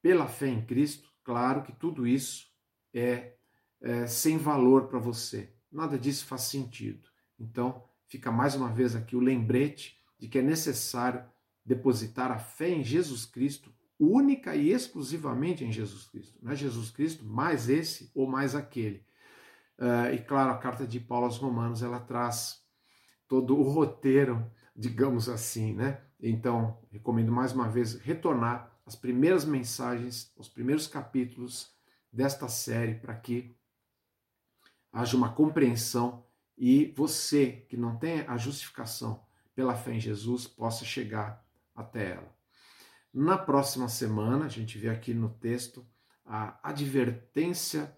pela 0.00 0.28
fé 0.28 0.48
em 0.48 0.64
Cristo, 0.64 1.10
claro 1.24 1.62
que 1.62 1.72
tudo 1.72 2.06
isso 2.06 2.46
é, 2.92 3.36
é 3.80 4.06
sem 4.06 4.38
valor 4.38 4.86
para 4.86 4.98
você. 4.98 5.53
Nada 5.74 5.98
disso 5.98 6.24
faz 6.24 6.42
sentido. 6.42 7.08
Então, 7.38 7.84
fica 8.06 8.30
mais 8.30 8.54
uma 8.54 8.72
vez 8.72 8.94
aqui 8.94 9.16
o 9.16 9.20
lembrete 9.20 9.98
de 10.16 10.28
que 10.28 10.38
é 10.38 10.42
necessário 10.42 11.24
depositar 11.66 12.30
a 12.30 12.38
fé 12.38 12.68
em 12.68 12.84
Jesus 12.84 13.26
Cristo, 13.26 13.74
única 13.98 14.54
e 14.54 14.70
exclusivamente 14.70 15.64
em 15.64 15.72
Jesus 15.72 16.04
Cristo. 16.04 16.38
Não 16.40 16.52
é 16.52 16.54
Jesus 16.54 16.92
Cristo 16.92 17.24
mais 17.24 17.68
esse 17.68 18.12
ou 18.14 18.28
mais 18.28 18.54
aquele. 18.54 19.04
Uh, 19.76 20.14
e 20.14 20.18
claro, 20.18 20.52
a 20.52 20.58
carta 20.58 20.86
de 20.86 21.00
Paulo 21.00 21.26
aos 21.26 21.38
Romanos 21.38 21.82
ela 21.82 21.98
traz 21.98 22.62
todo 23.26 23.58
o 23.58 23.62
roteiro, 23.62 24.48
digamos 24.76 25.28
assim, 25.28 25.74
né? 25.74 26.00
Então, 26.20 26.78
recomendo 26.92 27.32
mais 27.32 27.52
uma 27.52 27.68
vez 27.68 27.94
retornar 27.94 28.72
às 28.86 28.94
primeiras 28.94 29.44
mensagens, 29.44 30.32
aos 30.36 30.48
primeiros 30.48 30.86
capítulos 30.86 31.74
desta 32.12 32.46
série 32.46 32.94
para 32.94 33.14
que 33.16 33.56
haja 34.94 35.16
uma 35.16 35.32
compreensão 35.32 36.24
e 36.56 36.92
você 36.96 37.66
que 37.68 37.76
não 37.76 37.98
tem 37.98 38.20
a 38.20 38.36
justificação 38.36 39.26
pela 39.54 39.74
fé 39.74 39.94
em 39.94 40.00
Jesus 40.00 40.46
possa 40.46 40.84
chegar 40.84 41.44
até 41.74 42.12
ela. 42.12 42.34
Na 43.12 43.36
próxima 43.36 43.88
semana, 43.88 44.44
a 44.44 44.48
gente 44.48 44.78
vê 44.78 44.88
aqui 44.88 45.12
no 45.12 45.28
texto 45.28 45.86
a 46.24 46.58
advertência 46.62 47.94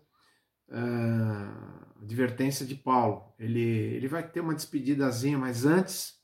uh, 0.69 2.03
advertência 2.03 2.65
de 2.67 2.75
Paulo. 2.75 3.35
Ele, 3.39 3.61
ele 3.61 4.09
vai 4.09 4.27
ter 4.29 4.41
uma 4.41 4.55
despedidazinha, 4.55 5.39
mas 5.39 5.65
antes 5.65 6.21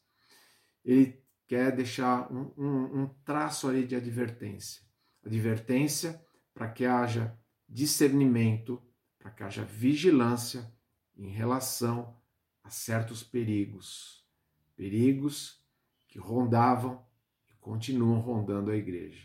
ele 0.84 1.22
quer 1.46 1.74
deixar 1.74 2.32
um, 2.32 2.52
um, 2.56 3.02
um 3.02 3.08
traço 3.24 3.68
ali 3.68 3.86
de 3.86 3.94
advertência. 3.94 4.82
Advertência 5.24 6.20
para 6.54 6.68
que 6.68 6.84
haja 6.84 7.38
discernimento, 7.68 8.82
para 9.22 9.30
que 9.30 9.44
haja 9.44 9.64
vigilância 9.64 10.68
em 11.16 11.28
relação 11.28 12.20
a 12.64 12.68
certos 12.70 13.22
perigos. 13.22 14.26
Perigos 14.74 15.64
que 16.08 16.18
rondavam 16.18 17.06
e 17.48 17.54
continuam 17.60 18.20
rondando 18.20 18.72
a 18.72 18.76
igreja. 18.76 19.24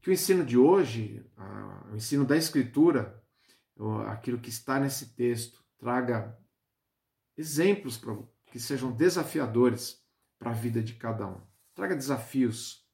Que 0.00 0.10
o 0.10 0.12
ensino 0.12 0.44
de 0.44 0.56
hoje, 0.56 1.28
o 1.90 1.96
ensino 1.96 2.24
da 2.24 2.36
Escritura, 2.36 3.20
aquilo 4.06 4.38
que 4.38 4.48
está 4.50 4.78
nesse 4.78 5.14
texto, 5.16 5.64
traga 5.76 6.38
exemplos 7.36 8.00
que 8.46 8.60
sejam 8.60 8.92
desafiadores 8.92 10.06
para 10.38 10.52
a 10.52 10.54
vida 10.54 10.80
de 10.80 10.94
cada 10.94 11.26
um. 11.26 11.40
Traga 11.74 11.96
desafios 11.96 12.86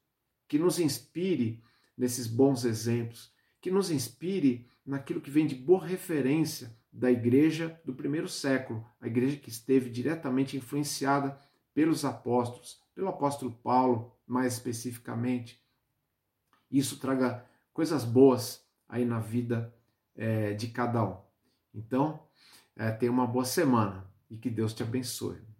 que 0.47 0.57
nos 0.57 0.79
inspire 0.79 1.63
nesses 1.95 2.25
bons 2.25 2.65
exemplos, 2.65 3.31
que 3.59 3.69
nos 3.69 3.91
inspire 3.91 4.67
naquilo 4.85 5.21
que 5.21 5.29
vem 5.29 5.45
de 5.45 5.55
boa 5.55 5.85
referência 5.85 6.75
da 6.91 7.11
igreja 7.11 7.79
do 7.85 7.93
primeiro 7.93 8.27
século, 8.27 8.85
a 8.99 9.07
igreja 9.07 9.37
que 9.37 9.49
esteve 9.49 9.89
diretamente 9.89 10.57
influenciada 10.57 11.39
pelos 11.73 12.03
apóstolos, 12.03 12.81
pelo 12.93 13.07
apóstolo 13.07 13.51
Paulo, 13.63 14.13
mais 14.27 14.53
especificamente. 14.53 15.61
Isso 16.69 16.99
traga 16.99 17.45
coisas 17.73 18.03
boas 18.03 18.65
aí 18.87 19.05
na 19.05 19.19
vida 19.19 19.73
é, 20.15 20.53
de 20.53 20.67
cada 20.67 21.03
um. 21.03 21.17
Então, 21.73 22.27
é, 22.75 22.91
tenha 22.91 23.11
uma 23.11 23.27
boa 23.27 23.45
semana 23.45 24.05
e 24.29 24.37
que 24.37 24.49
Deus 24.49 24.73
te 24.73 24.83
abençoe. 24.83 25.50